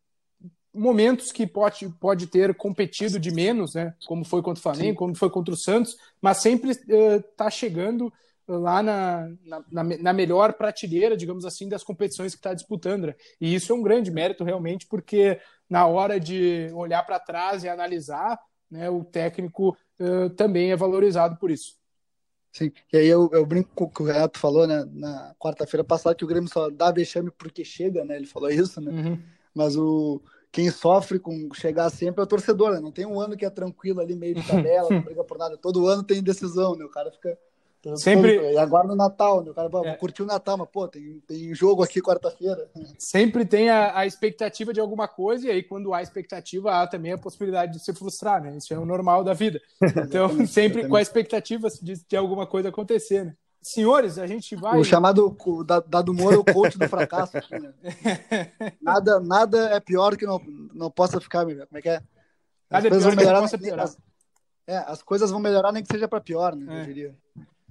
momentos 0.74 1.32
que 1.32 1.46
pode, 1.46 1.88
pode 2.00 2.26
ter 2.26 2.54
competido 2.54 3.18
de 3.18 3.30
menos, 3.30 3.74
né? 3.74 3.94
Como 4.06 4.24
foi 4.24 4.42
contra 4.42 4.58
o 4.58 4.62
Flamengo, 4.62 4.92
Sim. 4.92 4.96
como 4.96 5.14
foi 5.14 5.30
contra 5.30 5.54
o 5.54 5.56
Santos, 5.56 5.96
mas 6.20 6.38
sempre 6.38 6.70
está 6.70 7.50
chegando 7.50 8.12
lá 8.58 8.82
na, 8.82 9.28
na, 9.70 9.84
na, 9.84 10.12
melhor 10.12 10.52
prateleira, 10.54 11.16
digamos 11.16 11.44
assim, 11.44 11.68
das 11.68 11.82
competições 11.82 12.34
que 12.34 12.38
está 12.38 12.54
disputando. 12.54 13.06
Né? 13.06 13.14
E 13.40 13.54
isso 13.54 13.72
é 13.72 13.74
um 13.74 13.82
grande 13.82 14.10
mérito 14.10 14.44
realmente, 14.44 14.86
porque 14.86 15.40
na 15.68 15.86
hora 15.86 16.18
de 16.18 16.70
olhar 16.74 17.02
para 17.04 17.18
trás 17.18 17.64
e 17.64 17.68
analisar, 17.68 18.38
né, 18.70 18.88
o 18.88 19.04
técnico 19.04 19.76
uh, 20.00 20.30
também 20.30 20.72
é 20.72 20.76
valorizado 20.76 21.36
por 21.36 21.50
isso. 21.50 21.76
Sim, 22.52 22.70
e 22.92 22.96
aí 22.98 23.06
eu, 23.06 23.30
eu 23.32 23.46
brinco 23.46 23.70
com 23.74 23.84
o 23.84 23.90
que 23.90 24.02
o 24.02 24.06
Renato 24.06 24.38
falou 24.38 24.66
né, 24.66 24.84
na 24.92 25.34
quarta-feira 25.38 25.82
passada, 25.82 26.14
que 26.14 26.24
o 26.24 26.28
Grêmio 26.28 26.50
só 26.50 26.68
dá 26.68 26.90
vexame 26.90 27.30
porque 27.30 27.64
chega, 27.64 28.04
né? 28.04 28.16
Ele 28.16 28.26
falou 28.26 28.50
isso, 28.50 28.78
né? 28.78 28.90
Uhum. 28.92 29.22
Mas 29.54 29.74
o, 29.74 30.20
quem 30.52 30.70
sofre 30.70 31.18
com 31.18 31.48
chegar 31.54 31.88
sempre 31.88 32.20
é 32.20 32.24
o 32.24 32.26
torcedor, 32.26 32.72
né? 32.72 32.80
Não 32.80 32.92
tem 32.92 33.06
um 33.06 33.18
ano 33.18 33.38
que 33.38 33.44
é 33.46 33.48
tranquilo 33.48 34.00
ali, 34.00 34.14
meio 34.14 34.34
de 34.34 34.46
tabela, 34.46 34.86
não 34.92 35.00
briga 35.00 35.24
por 35.24 35.38
nada. 35.38 35.56
Todo 35.56 35.86
ano 35.86 36.02
tem 36.02 36.22
decisão, 36.22 36.76
né? 36.76 36.84
O 36.84 36.90
cara 36.90 37.10
fica. 37.10 37.38
Sempre... 37.96 38.52
E 38.52 38.58
agora 38.58 38.86
no 38.86 38.94
Natal, 38.94 39.42
né? 39.42 39.50
O 39.50 39.54
cara 39.54 39.68
é. 39.84 39.96
curtir 39.96 40.22
o 40.22 40.26
Natal, 40.26 40.56
mas 40.56 40.68
pô, 40.68 40.86
tem, 40.86 41.20
tem 41.26 41.52
jogo 41.54 41.82
aqui 41.82 42.00
quarta-feira. 42.00 42.70
Sempre 42.98 43.44
tem 43.44 43.70
a, 43.70 43.98
a, 43.98 44.06
expectativa 44.06 44.72
de 44.72 44.80
alguma 44.80 45.08
coisa, 45.08 45.46
e 45.46 45.50
aí 45.50 45.62
quando 45.62 45.92
há 45.92 46.00
expectativa, 46.00 46.72
há 46.72 46.86
também 46.86 47.12
a 47.12 47.18
possibilidade 47.18 47.72
de 47.72 47.84
se 47.84 47.92
frustrar, 47.92 48.40
né? 48.40 48.56
Isso 48.56 48.72
é 48.72 48.78
o 48.78 48.86
normal 48.86 49.24
da 49.24 49.34
vida. 49.34 49.60
Então, 49.96 50.46
sempre 50.46 50.86
com 50.86 50.94
a 50.94 51.02
expectativa 51.02 51.68
de, 51.82 51.94
de 52.06 52.16
alguma 52.16 52.46
coisa 52.46 52.68
acontecer, 52.68 53.24
né? 53.24 53.34
Senhores, 53.60 54.18
a 54.18 54.26
gente 54.26 54.56
vai. 54.56 54.78
O 54.78 54.84
chamado 54.84 55.36
Dado 55.86 56.12
Moura, 56.12 56.38
o 56.38 56.44
coach 56.44 56.76
do 56.76 56.88
fracasso. 56.88 57.38
Aqui, 57.38 57.58
né? 57.60 57.72
nada, 58.82 59.20
nada 59.20 59.58
é 59.70 59.78
pior 59.78 60.16
que 60.16 60.26
não, 60.26 60.40
não 60.74 60.90
possa 60.90 61.20
ficar 61.20 61.44
melhor. 61.44 61.68
Como 61.68 61.78
é 61.78 61.82
que 61.82 61.88
é? 61.88 61.96
As 61.96 62.02
nada 62.70 62.86
é 62.88 62.90
coisas 62.90 63.06
é 63.06 63.08
vão 63.08 63.16
melhorar. 63.16 63.40
Nem, 63.40 63.58
piorar. 63.60 63.84
As, 63.84 63.98
é, 64.66 64.76
as 64.78 65.02
coisas 65.02 65.30
vão 65.30 65.38
melhorar 65.38 65.70
nem 65.70 65.82
que 65.82 65.92
seja 65.92 66.08
para 66.08 66.20
pior, 66.20 66.56
né? 66.56 66.78
É. 66.78 66.80
Eu 66.80 66.86
diria. 66.86 67.16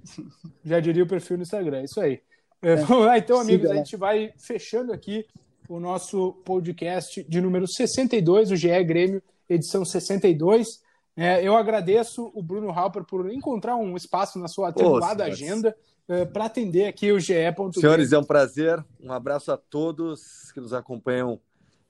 Já 0.64 0.80
diria 0.80 1.02
o 1.02 1.08
perfil 1.08 1.36
no 1.36 1.42
Instagram, 1.42 1.82
isso 1.82 2.00
aí. 2.00 2.20
É. 2.60 2.76
Vamos 2.86 3.06
lá, 3.06 3.18
então, 3.18 3.40
amigos, 3.40 3.68
Siga, 3.68 3.72
a 3.72 3.76
gente 3.76 3.96
vai 3.96 4.32
fechando 4.38 4.92
aqui 4.92 5.26
o 5.68 5.80
nosso 5.80 6.32
podcast 6.44 7.24
de 7.24 7.40
número 7.40 7.66
62, 7.66 8.50
o 8.50 8.56
GE 8.56 8.84
Grêmio, 8.84 9.22
edição 9.48 9.84
62. 9.84 10.80
É, 11.16 11.46
eu 11.46 11.56
agradeço 11.56 12.30
o 12.34 12.42
Bruno 12.42 12.70
Halper 12.70 13.04
por 13.04 13.30
encontrar 13.30 13.76
um 13.76 13.96
espaço 13.96 14.38
na 14.38 14.48
sua 14.48 14.68
atribulada 14.68 15.24
agenda 15.24 15.76
uh, 16.08 16.26
para 16.32 16.46
atender 16.46 16.86
aqui 16.86 17.12
o 17.12 17.20
GE. 17.20 17.34
Senhores, 17.74 18.12
é 18.12 18.18
um 18.18 18.24
prazer. 18.24 18.82
Um 19.00 19.12
abraço 19.12 19.52
a 19.52 19.56
todos 19.56 20.50
que 20.52 20.60
nos 20.60 20.72
acompanham 20.72 21.38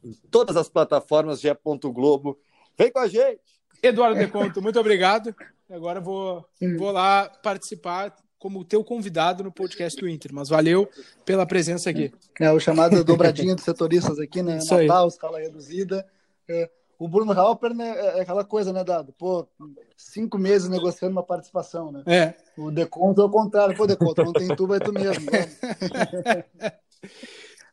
em 0.02 0.12
todas 0.30 0.56
as 0.56 0.68
plataformas 0.68 1.40
GE. 1.40 1.50
Globo. 1.92 2.38
Vem 2.76 2.90
com 2.90 2.98
a 2.98 3.06
gente! 3.06 3.40
Eduardo 3.82 4.18
Deconto, 4.18 4.62
muito 4.62 4.78
obrigado. 4.78 5.34
Agora 5.72 6.00
vou, 6.00 6.44
vou 6.76 6.90
lá 6.90 7.30
participar 7.42 8.14
como 8.38 8.62
teu 8.62 8.84
convidado 8.84 9.42
no 9.42 9.50
podcast 9.50 9.98
do 9.98 10.06
Inter, 10.06 10.30
mas 10.34 10.50
valeu 10.50 10.86
pela 11.24 11.46
presença 11.46 11.88
aqui. 11.88 12.12
É, 12.38 12.52
o 12.52 12.60
chamado 12.60 13.02
dobradinha 13.02 13.54
dos 13.54 13.64
setoristas 13.64 14.18
aqui, 14.18 14.42
né? 14.42 14.58
Isso 14.58 14.74
Natal, 14.76 15.04
aí. 15.04 15.08
escala 15.08 15.38
reduzida. 15.38 16.06
É, 16.46 16.68
o 16.98 17.08
Bruno 17.08 17.32
Halper 17.32 17.72
né, 17.72 17.88
é, 17.96 18.18
é 18.18 18.20
aquela 18.20 18.44
coisa, 18.44 18.70
né, 18.70 18.84
Dado? 18.84 19.14
Pô, 19.14 19.48
cinco 19.96 20.36
meses 20.36 20.68
negociando 20.68 21.12
uma 21.12 21.22
participação, 21.22 21.90
né? 21.90 22.02
É. 22.06 22.34
O 22.56 22.70
Deconto 22.70 23.22
é 23.22 23.24
o 23.24 23.30
contrário. 23.30 23.74
Pô, 23.74 23.86
Deconto, 23.86 24.24
não 24.24 24.32
tem 24.32 24.54
tu, 24.54 24.66
vai 24.66 24.78
tu 24.78 24.92
mesmo. 24.92 25.24
Né? 25.30 26.44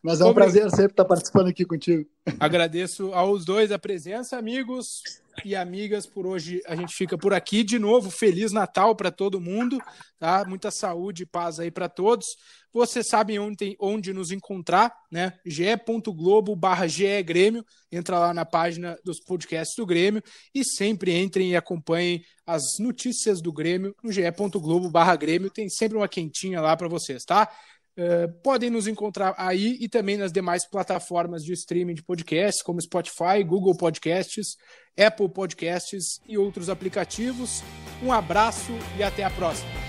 Mas 0.01 0.21
é 0.21 0.25
um 0.25 0.33
prazer 0.33 0.69
sempre 0.71 0.93
estar 0.93 1.03
participando 1.03 1.47
aqui 1.47 1.65
contigo. 1.65 2.09
Agradeço 2.39 3.13
aos 3.13 3.43
dois 3.43 3.71
a 3.71 3.77
presença, 3.77 4.37
amigos 4.37 5.03
e 5.43 5.55
amigas. 5.55 6.05
Por 6.05 6.25
hoje 6.25 6.61
a 6.67 6.75
gente 6.75 6.93
fica 6.93 7.17
por 7.17 7.33
aqui. 7.33 7.63
De 7.63 7.79
novo, 7.79 8.09
Feliz 8.09 8.51
Natal 8.51 8.95
para 8.95 9.11
todo 9.11 9.39
mundo, 9.39 9.81
tá? 10.17 10.45
Muita 10.47 10.71
saúde 10.71 11.23
e 11.23 11.25
paz 11.25 11.59
aí 11.59 11.71
para 11.71 11.89
todos. 11.89 12.25
Vocês 12.71 13.07
sabem 13.07 13.39
onde, 13.39 13.75
onde 13.79 14.13
nos 14.13 14.31
encontrar, 14.31 14.93
né? 15.11 15.33
ge.globo 15.45 16.55
barra 16.55 16.85
Grêmio. 17.25 17.65
Entra 17.91 18.19
lá 18.19 18.33
na 18.33 18.45
página 18.45 18.97
dos 19.03 19.19
podcasts 19.19 19.75
do 19.75 19.85
Grêmio 19.85 20.21
e 20.53 20.63
sempre 20.63 21.17
entrem 21.17 21.51
e 21.51 21.55
acompanhem 21.55 22.23
as 22.45 22.61
notícias 22.79 23.41
do 23.41 23.51
Grêmio 23.51 23.95
no 24.03 24.11
ge.globo 24.11 24.89
barra 24.89 25.15
Grêmio. 25.15 25.49
Tem 25.49 25.67
sempre 25.67 25.97
uma 25.97 26.07
quentinha 26.07 26.61
lá 26.61 26.77
para 26.77 26.87
vocês, 26.87 27.23
tá? 27.23 27.49
Uh, 27.97 28.31
podem 28.41 28.69
nos 28.69 28.87
encontrar 28.87 29.35
aí 29.37 29.77
e 29.81 29.89
também 29.89 30.15
nas 30.15 30.31
demais 30.31 30.65
plataformas 30.69 31.43
de 31.43 31.51
streaming 31.53 31.95
de 31.95 32.03
podcasts, 32.03 32.63
como 32.63 32.81
Spotify, 32.81 33.43
Google 33.45 33.75
Podcasts, 33.75 34.55
Apple 34.97 35.29
Podcasts 35.29 36.19
e 36.27 36.37
outros 36.37 36.69
aplicativos. 36.69 37.61
Um 38.01 38.11
abraço 38.11 38.71
e 38.97 39.03
até 39.03 39.23
a 39.23 39.29
próxima. 39.29 39.88